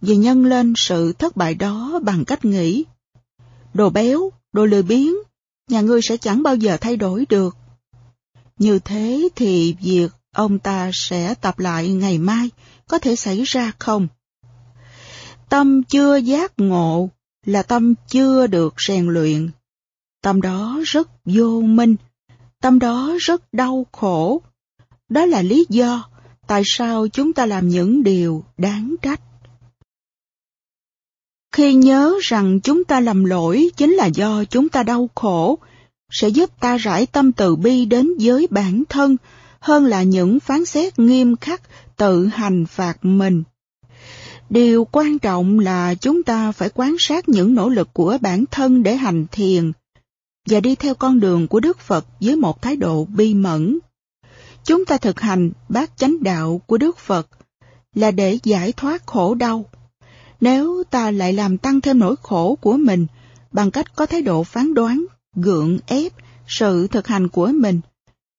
vì 0.00 0.16
nhân 0.16 0.44
lên 0.44 0.72
sự 0.76 1.12
thất 1.12 1.36
bại 1.36 1.54
đó 1.54 2.00
bằng 2.02 2.24
cách 2.24 2.44
nghĩ 2.44 2.84
đồ 3.74 3.90
béo, 3.90 4.30
đồ 4.52 4.64
lười 4.64 4.82
biếng, 4.82 5.14
nhà 5.70 5.80
ngươi 5.80 6.02
sẽ 6.02 6.16
chẳng 6.16 6.42
bao 6.42 6.56
giờ 6.56 6.76
thay 6.80 6.96
đổi 6.96 7.26
được. 7.28 7.56
Như 8.58 8.78
thế 8.78 9.28
thì 9.36 9.76
việc 9.80 10.08
ông 10.38 10.58
ta 10.58 10.90
sẽ 10.92 11.34
tập 11.34 11.58
lại 11.58 11.88
ngày 11.88 12.18
mai 12.18 12.50
có 12.88 12.98
thể 12.98 13.16
xảy 13.16 13.42
ra 13.42 13.72
không? 13.78 14.08
Tâm 15.48 15.82
chưa 15.82 16.16
giác 16.16 16.52
ngộ 16.56 17.08
là 17.46 17.62
tâm 17.62 17.94
chưa 18.08 18.46
được 18.46 18.74
rèn 18.86 19.06
luyện. 19.06 19.50
Tâm 20.22 20.40
đó 20.40 20.80
rất 20.84 21.08
vô 21.24 21.60
minh, 21.60 21.96
tâm 22.60 22.78
đó 22.78 23.14
rất 23.20 23.52
đau 23.52 23.86
khổ. 23.92 24.42
Đó 25.08 25.26
là 25.26 25.42
lý 25.42 25.66
do 25.68 26.08
tại 26.46 26.62
sao 26.64 27.08
chúng 27.08 27.32
ta 27.32 27.46
làm 27.46 27.68
những 27.68 28.02
điều 28.02 28.44
đáng 28.58 28.94
trách. 29.02 29.20
Khi 31.52 31.74
nhớ 31.74 32.14
rằng 32.22 32.60
chúng 32.60 32.84
ta 32.84 33.00
làm 33.00 33.24
lỗi 33.24 33.70
chính 33.76 33.92
là 33.92 34.06
do 34.06 34.44
chúng 34.44 34.68
ta 34.68 34.82
đau 34.82 35.10
khổ, 35.14 35.58
sẽ 36.10 36.28
giúp 36.28 36.50
ta 36.60 36.76
rải 36.76 37.06
tâm 37.06 37.32
từ 37.32 37.56
bi 37.56 37.84
đến 37.84 38.12
với 38.20 38.46
bản 38.50 38.82
thân 38.88 39.16
hơn 39.60 39.84
là 39.84 40.02
những 40.02 40.40
phán 40.40 40.64
xét 40.64 40.98
nghiêm 40.98 41.36
khắc 41.36 41.62
tự 41.96 42.26
hành 42.26 42.66
phạt 42.66 43.04
mình. 43.04 43.42
Điều 44.50 44.84
quan 44.84 45.18
trọng 45.18 45.58
là 45.58 45.94
chúng 45.94 46.22
ta 46.22 46.52
phải 46.52 46.70
quan 46.74 46.96
sát 46.98 47.28
những 47.28 47.54
nỗ 47.54 47.68
lực 47.68 47.88
của 47.92 48.18
bản 48.20 48.44
thân 48.50 48.82
để 48.82 48.96
hành 48.96 49.26
thiền 49.32 49.72
và 50.48 50.60
đi 50.60 50.74
theo 50.74 50.94
con 50.94 51.20
đường 51.20 51.48
của 51.48 51.60
Đức 51.60 51.78
Phật 51.78 52.06
với 52.20 52.36
một 52.36 52.62
thái 52.62 52.76
độ 52.76 53.04
bi 53.04 53.34
mẫn. 53.34 53.78
Chúng 54.64 54.84
ta 54.84 54.96
thực 54.96 55.20
hành 55.20 55.50
bát 55.68 55.90
chánh 55.96 56.22
đạo 56.22 56.60
của 56.66 56.78
Đức 56.78 56.98
Phật 56.98 57.28
là 57.94 58.10
để 58.10 58.38
giải 58.42 58.72
thoát 58.72 59.06
khổ 59.06 59.34
đau. 59.34 59.64
Nếu 60.40 60.82
ta 60.90 61.10
lại 61.10 61.32
làm 61.32 61.58
tăng 61.58 61.80
thêm 61.80 61.98
nỗi 61.98 62.14
khổ 62.22 62.58
của 62.60 62.76
mình 62.76 63.06
bằng 63.52 63.70
cách 63.70 63.96
có 63.96 64.06
thái 64.06 64.22
độ 64.22 64.44
phán 64.44 64.74
đoán, 64.74 65.04
gượng 65.34 65.78
ép 65.86 66.12
sự 66.46 66.86
thực 66.86 67.06
hành 67.06 67.28
của 67.28 67.50
mình, 67.54 67.80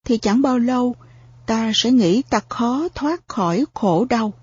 thì 0.05 0.17
chẳng 0.17 0.41
bao 0.41 0.59
lâu 0.59 0.95
ta 1.49 1.71
sẽ 1.75 1.91
nghĩ 1.91 2.21
ta 2.29 2.39
khó 2.49 2.87
thoát 2.95 3.27
khỏi 3.27 3.65
khổ 3.73 4.05
đau. 4.09 4.33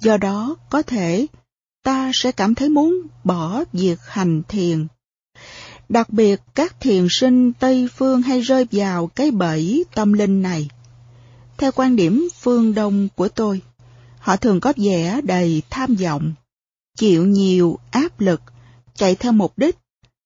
Do 0.00 0.16
đó, 0.16 0.56
có 0.70 0.82
thể 0.82 1.26
ta 1.84 2.10
sẽ 2.14 2.32
cảm 2.32 2.54
thấy 2.54 2.68
muốn 2.68 3.02
bỏ 3.24 3.64
việc 3.72 3.98
hành 4.06 4.42
thiền. 4.48 4.86
Đặc 5.88 6.10
biệt 6.10 6.40
các 6.54 6.80
thiền 6.80 7.06
sinh 7.10 7.52
Tây 7.52 7.88
Phương 7.96 8.22
hay 8.22 8.40
rơi 8.40 8.66
vào 8.72 9.06
cái 9.06 9.30
bẫy 9.30 9.84
tâm 9.94 10.12
linh 10.12 10.42
này. 10.42 10.68
Theo 11.56 11.72
quan 11.72 11.96
điểm 11.96 12.28
phương 12.40 12.74
Đông 12.74 13.08
của 13.16 13.28
tôi, 13.28 13.60
họ 14.18 14.36
thường 14.36 14.60
có 14.60 14.72
vẻ 14.76 15.20
đầy 15.24 15.62
tham 15.70 15.94
vọng, 15.94 16.32
chịu 16.96 17.26
nhiều 17.26 17.78
áp 17.90 18.20
lực, 18.20 18.40
chạy 18.94 19.14
theo 19.14 19.32
mục 19.32 19.52
đích 19.56 19.78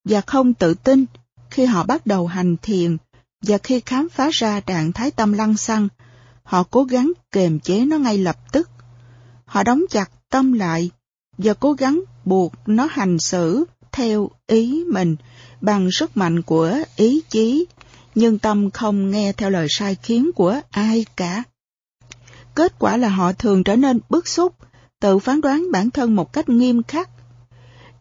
và 0.05 0.21
không 0.21 0.55
tự 0.55 0.75
tin 0.75 1.05
khi 1.51 1.65
họ 1.65 1.85
bắt 1.85 2.07
đầu 2.07 2.27
hành 2.27 2.57
thiền 2.63 2.97
và 3.43 3.59
khi 3.59 3.81
khám 3.87 4.09
phá 4.09 4.31
ra 4.33 4.61
trạng 4.61 4.93
thái 4.93 5.11
tâm 5.11 5.33
lăng 5.33 5.57
xăng, 5.57 5.89
họ 6.43 6.63
cố 6.63 6.85
gắng 6.85 7.13
kềm 7.33 7.61
chế 7.61 7.85
nó 7.85 7.99
ngay 7.99 8.19
lập 8.19 8.37
tức. 8.53 8.71
Họ 9.45 9.63
đóng 9.63 9.83
chặt 9.91 10.11
tâm 10.31 10.53
lại 10.53 10.91
và 11.39 11.55
cố 11.55 11.73
gắng 11.73 12.01
buộc 12.25 12.53
nó 12.67 12.89
hành 12.91 13.19
xử 13.19 13.65
theo 13.93 14.31
ý 14.47 14.85
mình 14.93 15.17
bằng 15.61 15.89
sức 15.93 16.17
mạnh 16.17 16.43
của 16.43 16.79
ý 16.97 17.21
chí, 17.29 17.67
nhưng 18.15 18.39
tâm 18.39 18.71
không 18.71 19.11
nghe 19.11 19.33
theo 19.33 19.51
lời 19.51 19.67
sai 19.71 19.97
khiến 20.03 20.31
của 20.35 20.61
ai 20.71 21.07
cả. 21.17 21.43
Kết 22.55 22.79
quả 22.79 22.97
là 22.97 23.09
họ 23.09 23.33
thường 23.33 23.65
trở 23.65 23.77
nên 23.77 24.01
bức 24.09 24.29
xúc, 24.29 24.55
tự 25.01 25.19
phán 25.19 25.41
đoán 25.41 25.73
bản 25.73 25.91
thân 25.91 26.17
một 26.17 26.33
cách 26.33 26.49
nghiêm 26.49 26.83
khắc. 26.83 27.11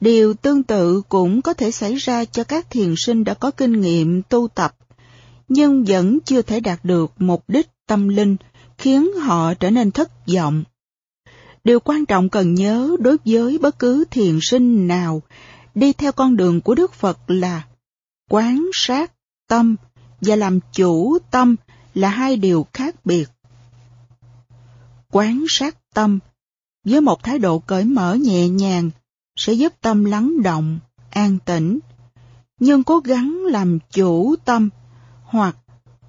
Điều 0.01 0.33
tương 0.33 0.63
tự 0.63 1.01
cũng 1.09 1.41
có 1.41 1.53
thể 1.53 1.71
xảy 1.71 1.95
ra 1.95 2.25
cho 2.25 2.43
các 2.43 2.69
thiền 2.69 2.93
sinh 2.97 3.23
đã 3.23 3.33
có 3.33 3.51
kinh 3.51 3.81
nghiệm 3.81 4.21
tu 4.21 4.47
tập, 4.47 4.75
nhưng 5.49 5.83
vẫn 5.83 6.19
chưa 6.25 6.41
thể 6.41 6.59
đạt 6.59 6.79
được 6.85 7.11
mục 7.17 7.43
đích 7.47 7.67
tâm 7.87 8.07
linh, 8.07 8.35
khiến 8.77 9.13
họ 9.13 9.53
trở 9.53 9.69
nên 9.69 9.91
thất 9.91 10.27
vọng. 10.27 10.63
Điều 11.63 11.79
quan 11.79 12.05
trọng 12.05 12.29
cần 12.29 12.53
nhớ 12.53 12.95
đối 12.99 13.17
với 13.25 13.57
bất 13.57 13.79
cứ 13.79 14.05
thiền 14.11 14.39
sinh 14.41 14.87
nào 14.87 15.21
đi 15.75 15.93
theo 15.93 16.11
con 16.11 16.37
đường 16.37 16.61
của 16.61 16.75
Đức 16.75 16.93
Phật 16.93 17.19
là 17.27 17.63
quán 18.29 18.69
sát 18.73 19.11
tâm 19.47 19.75
và 20.21 20.35
làm 20.35 20.59
chủ 20.73 21.17
tâm 21.31 21.55
là 21.93 22.09
hai 22.09 22.35
điều 22.35 22.67
khác 22.73 23.05
biệt. 23.05 23.29
Quán 25.11 25.45
sát 25.49 25.77
tâm 25.93 26.19
với 26.85 27.01
một 27.01 27.23
thái 27.23 27.39
độ 27.39 27.59
cởi 27.59 27.85
mở 27.85 28.13
nhẹ 28.13 28.49
nhàng 28.49 28.89
sẽ 29.35 29.53
giúp 29.53 29.73
tâm 29.81 30.05
lắng 30.05 30.43
động, 30.43 30.79
an 31.11 31.37
tĩnh. 31.45 31.79
Nhưng 32.59 32.83
cố 32.83 32.99
gắng 32.99 33.43
làm 33.45 33.79
chủ 33.91 34.35
tâm 34.45 34.69
hoặc 35.29 35.57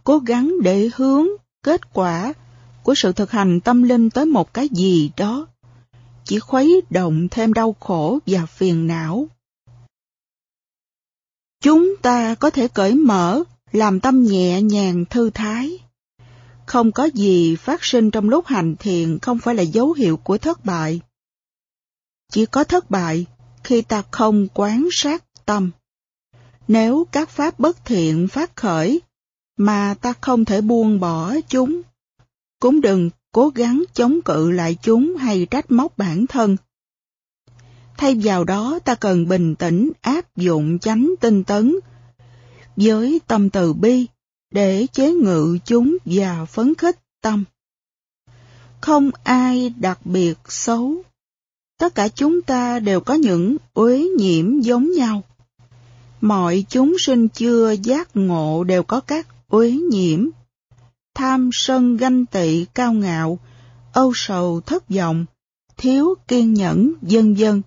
cố 0.05 0.19
gắng 0.19 0.55
để 0.63 0.91
hướng 0.97 1.27
kết 1.63 1.93
quả 1.93 2.33
của 2.83 2.95
sự 2.95 3.13
thực 3.13 3.31
hành 3.31 3.61
tâm 3.61 3.83
linh 3.83 4.11
tới 4.11 4.27
một 4.27 4.55
cái 4.55 4.69
gì 4.69 5.11
đó 5.17 5.47
chỉ 6.25 6.39
khuấy 6.39 6.83
động 6.91 7.29
thêm 7.31 7.53
đau 7.53 7.77
khổ 7.81 8.19
và 8.27 8.47
phiền 8.47 8.87
não. 8.87 9.29
Chúng 11.63 11.97
ta 12.03 12.35
có 12.35 12.51
thể 12.51 12.69
cởi 12.69 12.95
mở, 12.95 13.43
làm 13.73 14.01
tâm 14.01 14.23
nhẹ 14.23 14.63
nhàng 14.63 15.05
thư 15.11 15.31
thái. 15.31 15.79
Không 16.67 16.93
có 16.93 17.05
gì 17.05 17.57
phát 17.57 17.85
sinh 17.85 18.11
trong 18.11 18.29
lúc 18.29 18.47
hành 18.47 18.77
thiền 18.77 19.19
không 19.19 19.39
phải 19.39 19.55
là 19.55 19.63
dấu 19.63 19.93
hiệu 19.93 20.17
của 20.17 20.39
thất 20.39 20.65
bại. 20.65 21.01
Chỉ 22.33 22.47
có 22.47 22.65
thất 22.65 22.91
bại 22.91 23.27
khi 23.65 23.83
ta 23.83 24.03
không 24.11 24.49
quán 24.55 24.89
sát 24.93 25.25
tâm. 25.47 25.71
Nếu 26.69 27.07
các 27.13 27.29
pháp 27.29 27.59
bất 27.59 27.85
thiện 27.85 28.29
phát 28.29 28.57
khởi, 28.57 29.01
mà 29.61 29.95
ta 30.01 30.13
không 30.21 30.45
thể 30.45 30.61
buông 30.61 31.01
bỏ 31.01 31.35
chúng, 31.49 31.83
cũng 32.61 32.81
đừng 32.81 33.11
cố 33.33 33.49
gắng 33.49 33.85
chống 33.95 34.23
cự 34.23 34.51
lại 34.51 34.77
chúng 34.83 35.17
hay 35.17 35.47
trách 35.51 35.71
móc 35.71 35.99
bản 35.99 36.27
thân. 36.27 36.57
Thay 37.97 38.15
vào 38.23 38.45
đó 38.45 38.79
ta 38.85 38.95
cần 38.95 39.29
bình 39.29 39.55
tĩnh 39.55 39.91
áp 40.01 40.37
dụng 40.37 40.79
chánh 40.79 41.15
tinh 41.21 41.45
tấn 41.45 41.75
với 42.77 43.21
tâm 43.27 43.51
từ 43.51 43.73
bi 43.73 44.07
để 44.51 44.87
chế 44.93 45.13
ngự 45.13 45.59
chúng 45.65 45.97
và 46.05 46.45
phấn 46.45 46.75
khích 46.75 46.99
tâm. 47.23 47.45
Không 48.81 49.11
ai 49.25 49.75
đặc 49.77 50.07
biệt 50.07 50.39
xấu. 50.49 51.03
Tất 51.79 51.95
cả 51.95 52.09
chúng 52.09 52.43
ta 52.43 52.79
đều 52.79 53.01
có 53.01 53.15
những 53.15 53.57
uế 53.75 54.09
nhiễm 54.19 54.61
giống 54.61 54.93
nhau. 54.93 55.23
Mọi 56.21 56.65
chúng 56.69 56.97
sinh 56.99 57.29
chưa 57.29 57.71
giác 57.71 58.17
ngộ 58.17 58.65
đều 58.65 58.83
có 58.83 59.01
các 59.01 59.27
uế 59.51 59.71
nhiễm 59.71 60.29
tham 61.15 61.51
sân 61.53 61.97
ganh 61.97 62.27
tị 62.27 62.65
cao 62.65 62.93
ngạo, 62.93 63.39
âu 63.93 64.13
sầu 64.15 64.61
thất 64.61 64.89
vọng, 64.89 65.27
thiếu 65.77 66.15
kiên 66.29 66.55
nhẫn, 66.55 66.93
vân 67.03 67.35
vân. 67.35 67.63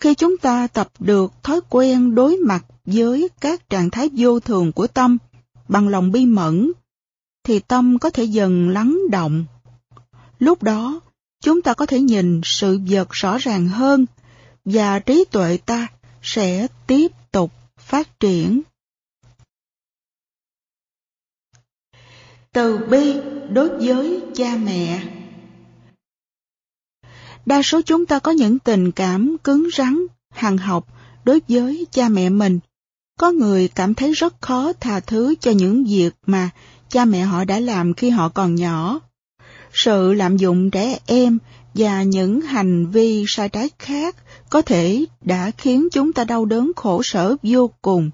Khi 0.00 0.14
chúng 0.14 0.38
ta 0.38 0.66
tập 0.66 0.88
được 0.98 1.32
thói 1.42 1.60
quen 1.68 2.14
đối 2.14 2.36
mặt 2.36 2.64
với 2.86 3.28
các 3.40 3.70
trạng 3.70 3.90
thái 3.90 4.10
vô 4.12 4.40
thường 4.40 4.72
của 4.72 4.86
tâm 4.86 5.18
bằng 5.68 5.88
lòng 5.88 6.12
bi 6.12 6.26
mẫn, 6.26 6.72
thì 7.44 7.58
tâm 7.58 7.98
có 7.98 8.10
thể 8.10 8.24
dần 8.24 8.68
lắng 8.68 8.98
động. 9.10 9.44
Lúc 10.38 10.62
đó, 10.62 11.00
chúng 11.42 11.62
ta 11.62 11.74
có 11.74 11.86
thể 11.86 12.00
nhìn 12.00 12.40
sự 12.44 12.78
vật 12.88 13.08
rõ 13.10 13.38
ràng 13.38 13.68
hơn 13.68 14.06
và 14.64 14.98
trí 14.98 15.24
tuệ 15.30 15.58
ta 15.66 15.86
sẽ 16.22 16.66
tiếp 16.86 17.12
tục 17.32 17.52
phát 17.78 18.20
triển. 18.20 18.62
Từ 22.54 22.78
bi 22.78 23.14
đối 23.52 23.68
với 23.68 24.20
cha 24.34 24.56
mẹ 24.64 25.02
Đa 27.46 27.62
số 27.62 27.80
chúng 27.82 28.06
ta 28.06 28.18
có 28.18 28.30
những 28.32 28.58
tình 28.58 28.92
cảm 28.92 29.36
cứng 29.44 29.68
rắn, 29.76 30.06
hằng 30.30 30.58
học 30.58 30.86
đối 31.24 31.40
với 31.48 31.86
cha 31.90 32.08
mẹ 32.08 32.28
mình. 32.28 32.60
Có 33.18 33.30
người 33.30 33.68
cảm 33.68 33.94
thấy 33.94 34.12
rất 34.12 34.40
khó 34.40 34.72
tha 34.72 35.00
thứ 35.00 35.34
cho 35.40 35.50
những 35.50 35.84
việc 35.84 36.10
mà 36.26 36.50
cha 36.88 37.04
mẹ 37.04 37.20
họ 37.20 37.44
đã 37.44 37.60
làm 37.60 37.94
khi 37.94 38.10
họ 38.10 38.28
còn 38.28 38.54
nhỏ. 38.54 39.00
Sự 39.72 40.12
lạm 40.12 40.36
dụng 40.36 40.70
trẻ 40.70 40.98
em 41.06 41.38
và 41.74 42.02
những 42.02 42.40
hành 42.40 42.86
vi 42.86 43.24
sai 43.28 43.48
trái 43.48 43.70
khác 43.78 44.16
có 44.50 44.62
thể 44.62 45.04
đã 45.20 45.50
khiến 45.58 45.88
chúng 45.92 46.12
ta 46.12 46.24
đau 46.24 46.44
đớn 46.44 46.72
khổ 46.76 47.02
sở 47.02 47.36
vô 47.42 47.70
cùng. 47.82 48.10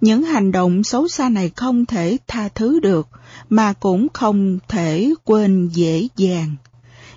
Những 0.00 0.22
hành 0.22 0.52
động 0.52 0.84
xấu 0.84 1.08
xa 1.08 1.28
này 1.28 1.50
không 1.56 1.86
thể 1.86 2.16
tha 2.28 2.48
thứ 2.48 2.80
được, 2.80 3.08
mà 3.48 3.72
cũng 3.72 4.06
không 4.12 4.58
thể 4.68 5.14
quên 5.24 5.68
dễ 5.68 6.08
dàng. 6.16 6.56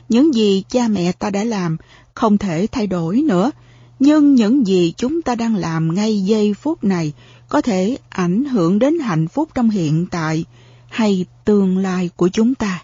Những 0.09 0.33
gì 0.33 0.63
cha 0.69 0.87
mẹ 0.87 1.11
ta 1.11 1.29
đã 1.29 1.43
làm 1.43 1.77
không 2.13 2.37
thể 2.37 2.67
thay 2.71 2.87
đổi 2.87 3.21
nữa, 3.21 3.51
nhưng 3.99 4.35
những 4.35 4.67
gì 4.67 4.93
chúng 4.97 5.21
ta 5.21 5.35
đang 5.35 5.55
làm 5.55 5.95
ngay 5.95 6.21
giây 6.21 6.53
phút 6.53 6.83
này 6.83 7.13
có 7.49 7.61
thể 7.61 7.97
ảnh 8.09 8.45
hưởng 8.45 8.79
đến 8.79 8.99
hạnh 8.99 9.27
phúc 9.27 9.49
trong 9.55 9.69
hiện 9.69 10.05
tại 10.11 10.45
hay 10.89 11.25
tương 11.45 11.77
lai 11.77 12.09
của 12.15 12.29
chúng 12.29 12.55
ta. 12.55 12.83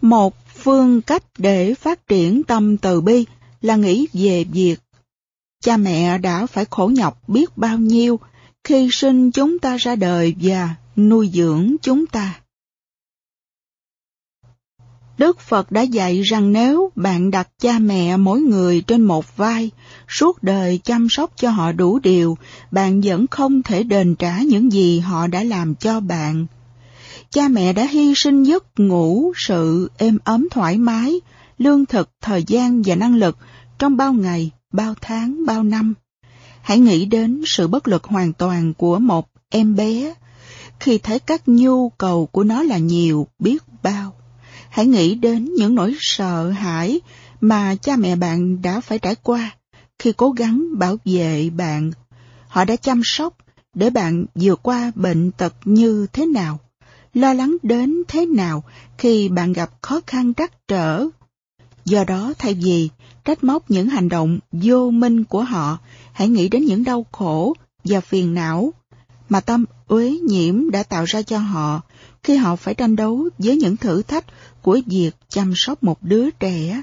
Một 0.00 0.34
phương 0.56 1.02
cách 1.02 1.22
để 1.38 1.74
phát 1.74 2.08
triển 2.08 2.42
tâm 2.42 2.76
từ 2.76 3.00
bi 3.00 3.24
là 3.62 3.76
nghĩ 3.76 4.06
về 4.12 4.44
việc 4.44 4.76
Cha 5.64 5.76
mẹ 5.76 6.18
đã 6.18 6.46
phải 6.46 6.64
khổ 6.70 6.90
nhọc 6.94 7.28
biết 7.28 7.58
bao 7.58 7.78
nhiêu 7.78 8.20
khi 8.64 8.88
sinh 8.92 9.30
chúng 9.30 9.58
ta 9.58 9.76
ra 9.76 9.96
đời 9.96 10.34
và 10.40 10.74
nuôi 10.96 11.30
dưỡng 11.34 11.76
chúng 11.82 12.06
ta. 12.06 12.40
Đức 15.18 15.40
Phật 15.40 15.72
đã 15.72 15.82
dạy 15.82 16.22
rằng 16.22 16.52
nếu 16.52 16.90
bạn 16.94 17.30
đặt 17.30 17.48
cha 17.58 17.78
mẹ 17.78 18.16
mỗi 18.16 18.40
người 18.40 18.80
trên 18.86 19.02
một 19.02 19.36
vai, 19.36 19.70
suốt 20.08 20.42
đời 20.42 20.80
chăm 20.84 21.08
sóc 21.10 21.32
cho 21.36 21.50
họ 21.50 21.72
đủ 21.72 21.98
điều, 21.98 22.38
bạn 22.70 23.00
vẫn 23.00 23.26
không 23.26 23.62
thể 23.62 23.82
đền 23.82 24.14
trả 24.14 24.38
những 24.40 24.72
gì 24.72 25.00
họ 25.00 25.26
đã 25.26 25.42
làm 25.42 25.74
cho 25.74 26.00
bạn. 26.00 26.46
Cha 27.30 27.48
mẹ 27.48 27.72
đã 27.72 27.86
hy 27.86 28.14
sinh 28.16 28.42
giấc 28.42 28.64
ngủ, 28.76 29.32
sự 29.36 29.90
êm 29.96 30.18
ấm 30.24 30.48
thoải 30.50 30.78
mái, 30.78 31.20
lương 31.58 31.86
thực, 31.86 32.10
thời 32.20 32.44
gian 32.46 32.82
và 32.84 32.94
năng 32.94 33.16
lực 33.16 33.36
trong 33.78 33.96
bao 33.96 34.12
ngày, 34.12 34.50
bao 34.72 34.94
tháng, 35.00 35.46
bao 35.46 35.62
năm. 35.62 35.94
Hãy 36.62 36.78
nghĩ 36.78 37.04
đến 37.04 37.42
sự 37.46 37.68
bất 37.68 37.88
lực 37.88 38.04
hoàn 38.04 38.32
toàn 38.32 38.74
của 38.74 38.98
một 38.98 39.28
em 39.48 39.76
bé 39.76 40.14
khi 40.80 40.98
thấy 40.98 41.18
các 41.18 41.42
nhu 41.46 41.88
cầu 41.88 42.26
của 42.26 42.44
nó 42.44 42.62
là 42.62 42.78
nhiều 42.78 43.26
biết 43.38 43.62
bao. 43.82 44.14
Hãy 44.70 44.86
nghĩ 44.86 45.14
đến 45.14 45.54
những 45.54 45.74
nỗi 45.74 45.96
sợ 46.00 46.50
hãi 46.50 47.00
mà 47.40 47.74
cha 47.74 47.96
mẹ 47.96 48.16
bạn 48.16 48.62
đã 48.62 48.80
phải 48.80 48.98
trải 48.98 49.14
qua 49.14 49.50
khi 49.98 50.12
cố 50.12 50.30
gắng 50.30 50.64
bảo 50.72 50.96
vệ 51.04 51.50
bạn. 51.50 51.92
Họ 52.48 52.64
đã 52.64 52.76
chăm 52.76 53.00
sóc 53.04 53.36
để 53.74 53.90
bạn 53.90 54.26
vượt 54.34 54.60
qua 54.62 54.92
bệnh 54.94 55.30
tật 55.32 55.54
như 55.64 56.06
thế 56.12 56.26
nào, 56.26 56.58
lo 57.14 57.32
lắng 57.32 57.56
đến 57.62 58.02
thế 58.08 58.26
nào 58.26 58.64
khi 58.98 59.28
bạn 59.28 59.52
gặp 59.52 59.70
khó 59.82 60.00
khăn 60.06 60.34
trắc 60.34 60.68
trở. 60.68 61.06
Do 61.90 62.04
đó 62.04 62.32
thay 62.38 62.54
vì 62.54 62.88
trách 63.24 63.44
móc 63.44 63.70
những 63.70 63.88
hành 63.88 64.08
động 64.08 64.38
vô 64.52 64.90
minh 64.90 65.24
của 65.24 65.42
họ, 65.42 65.78
hãy 66.12 66.28
nghĩ 66.28 66.48
đến 66.48 66.64
những 66.64 66.84
đau 66.84 67.06
khổ 67.12 67.54
và 67.84 68.00
phiền 68.00 68.34
não 68.34 68.72
mà 69.28 69.40
tâm 69.40 69.64
uế 69.88 70.10
nhiễm 70.10 70.70
đã 70.70 70.82
tạo 70.82 71.04
ra 71.04 71.22
cho 71.22 71.38
họ 71.38 71.80
khi 72.22 72.36
họ 72.36 72.56
phải 72.56 72.74
tranh 72.74 72.96
đấu 72.96 73.28
với 73.38 73.56
những 73.56 73.76
thử 73.76 74.02
thách 74.02 74.24
của 74.62 74.80
việc 74.86 75.10
chăm 75.28 75.52
sóc 75.56 75.82
một 75.82 76.02
đứa 76.02 76.30
trẻ. 76.30 76.82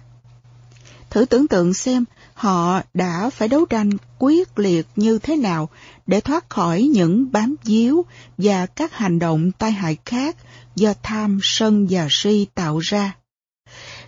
Thử 1.10 1.26
tưởng 1.26 1.48
tượng 1.48 1.74
xem 1.74 2.06
họ 2.34 2.82
đã 2.94 3.30
phải 3.30 3.48
đấu 3.48 3.66
tranh 3.66 3.90
quyết 4.20 4.60
liệt 4.60 4.88
như 4.96 5.20
thế 5.20 5.36
nào 5.36 5.70
để 6.08 6.22
thoát 6.22 6.50
khỏi 6.50 6.84
những 6.84 7.32
bám 7.32 7.56
víu 7.64 8.06
và 8.38 8.66
các 8.66 8.94
hành 8.94 9.20
động 9.20 9.52
tai 9.52 9.72
hại 9.72 9.98
khác 10.06 10.36
do 10.76 10.94
tham, 11.04 11.40
sân 11.44 11.88
và 11.90 12.08
si 12.10 12.48
tạo 12.56 12.80
ra. 12.80 13.16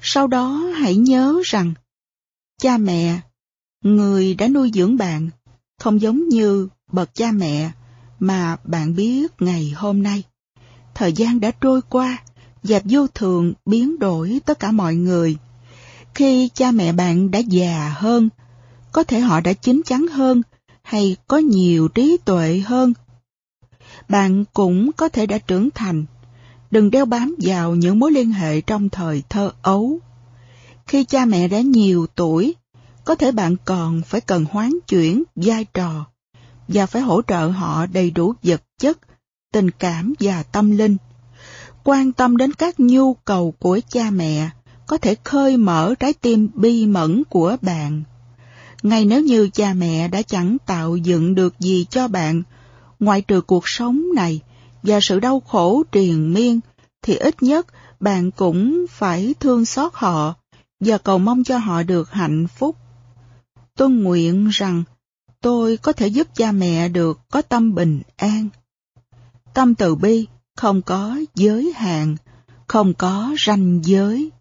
Sau 0.01 0.27
đó 0.27 0.47
hãy 0.75 0.95
nhớ 0.95 1.41
rằng, 1.45 1.73
cha 2.61 2.77
mẹ, 2.77 3.19
người 3.83 4.33
đã 4.33 4.47
nuôi 4.47 4.71
dưỡng 4.73 4.97
bạn, 4.97 5.29
không 5.79 6.01
giống 6.01 6.29
như 6.29 6.67
bậc 6.91 7.15
cha 7.15 7.31
mẹ 7.31 7.71
mà 8.19 8.57
bạn 8.63 8.95
biết 8.95 9.31
ngày 9.39 9.73
hôm 9.75 10.03
nay. 10.03 10.23
Thời 10.95 11.13
gian 11.13 11.39
đã 11.39 11.51
trôi 11.51 11.81
qua 11.89 12.17
và 12.63 12.79
vô 12.85 13.07
thường 13.07 13.53
biến 13.65 13.99
đổi 13.99 14.41
tất 14.45 14.59
cả 14.59 14.71
mọi 14.71 14.95
người. 14.95 15.37
Khi 16.15 16.49
cha 16.53 16.71
mẹ 16.71 16.93
bạn 16.93 17.31
đã 17.31 17.39
già 17.39 17.93
hơn, 17.97 18.29
có 18.91 19.03
thể 19.03 19.19
họ 19.19 19.39
đã 19.39 19.53
chín 19.53 19.81
chắn 19.85 20.07
hơn 20.07 20.41
hay 20.83 21.15
có 21.27 21.37
nhiều 21.37 21.87
trí 21.87 22.17
tuệ 22.25 22.63
hơn. 22.65 22.93
Bạn 24.09 24.45
cũng 24.53 24.91
có 24.91 25.09
thể 25.09 25.25
đã 25.25 25.37
trưởng 25.37 25.69
thành. 25.75 26.05
Đừng 26.71 26.91
đeo 26.91 27.05
bám 27.05 27.35
vào 27.39 27.75
những 27.75 27.99
mối 27.99 28.11
liên 28.11 28.31
hệ 28.31 28.61
trong 28.61 28.89
thời 28.89 29.23
thơ 29.29 29.51
ấu. 29.61 29.99
Khi 30.87 31.03
cha 31.03 31.25
mẹ 31.25 31.47
đã 31.47 31.61
nhiều 31.61 32.07
tuổi, 32.15 32.55
có 33.05 33.15
thể 33.15 33.31
bạn 33.31 33.55
còn 33.65 34.01
phải 34.01 34.21
cần 34.21 34.45
hoán 34.51 34.71
chuyển 34.87 35.23
vai 35.35 35.65
trò 35.73 36.05
và 36.67 36.85
phải 36.85 37.01
hỗ 37.01 37.21
trợ 37.21 37.47
họ 37.47 37.85
đầy 37.85 38.11
đủ 38.11 38.33
vật 38.43 38.61
chất, 38.79 38.97
tình 39.53 39.71
cảm 39.71 40.13
và 40.19 40.43
tâm 40.43 40.71
linh. 40.71 40.97
Quan 41.83 42.11
tâm 42.11 42.37
đến 42.37 42.53
các 42.53 42.79
nhu 42.79 43.13
cầu 43.13 43.53
của 43.59 43.79
cha 43.89 44.09
mẹ 44.09 44.49
có 44.87 44.97
thể 44.97 45.15
khơi 45.23 45.57
mở 45.57 45.93
trái 45.99 46.13
tim 46.13 46.49
bi 46.53 46.85
mẫn 46.85 47.23
của 47.29 47.57
bạn. 47.61 48.03
Ngay 48.83 49.05
nếu 49.05 49.21
như 49.21 49.49
cha 49.53 49.73
mẹ 49.73 50.07
đã 50.07 50.21
chẳng 50.21 50.57
tạo 50.65 50.97
dựng 50.97 51.35
được 51.35 51.59
gì 51.59 51.85
cho 51.89 52.07
bạn, 52.07 52.43
ngoại 52.99 53.21
trừ 53.21 53.41
cuộc 53.41 53.63
sống 53.65 54.03
này 54.15 54.41
và 54.83 54.99
sự 55.01 55.19
đau 55.19 55.39
khổ 55.39 55.83
triền 55.91 56.33
miên, 56.33 56.59
thì 57.01 57.15
ít 57.15 57.43
nhất 57.43 57.67
bạn 57.99 58.31
cũng 58.31 58.85
phải 58.89 59.35
thương 59.39 59.65
xót 59.65 59.91
họ 59.95 60.33
và 60.79 60.97
cầu 60.97 61.19
mong 61.19 61.43
cho 61.43 61.57
họ 61.57 61.83
được 61.83 62.11
hạnh 62.11 62.47
phúc. 62.47 62.75
Tôi 63.75 63.89
nguyện 63.89 64.49
rằng 64.51 64.83
tôi 65.41 65.77
có 65.77 65.93
thể 65.93 66.07
giúp 66.07 66.27
cha 66.35 66.51
mẹ 66.51 66.89
được 66.89 67.19
có 67.31 67.41
tâm 67.41 67.75
bình 67.75 68.01
an. 68.17 68.49
Tâm 69.53 69.75
từ 69.75 69.95
bi 69.95 70.27
không 70.55 70.81
có 70.81 71.19
giới 71.35 71.73
hạn, 71.75 72.15
không 72.67 72.93
có 72.93 73.35
ranh 73.45 73.79
giới. 73.83 74.31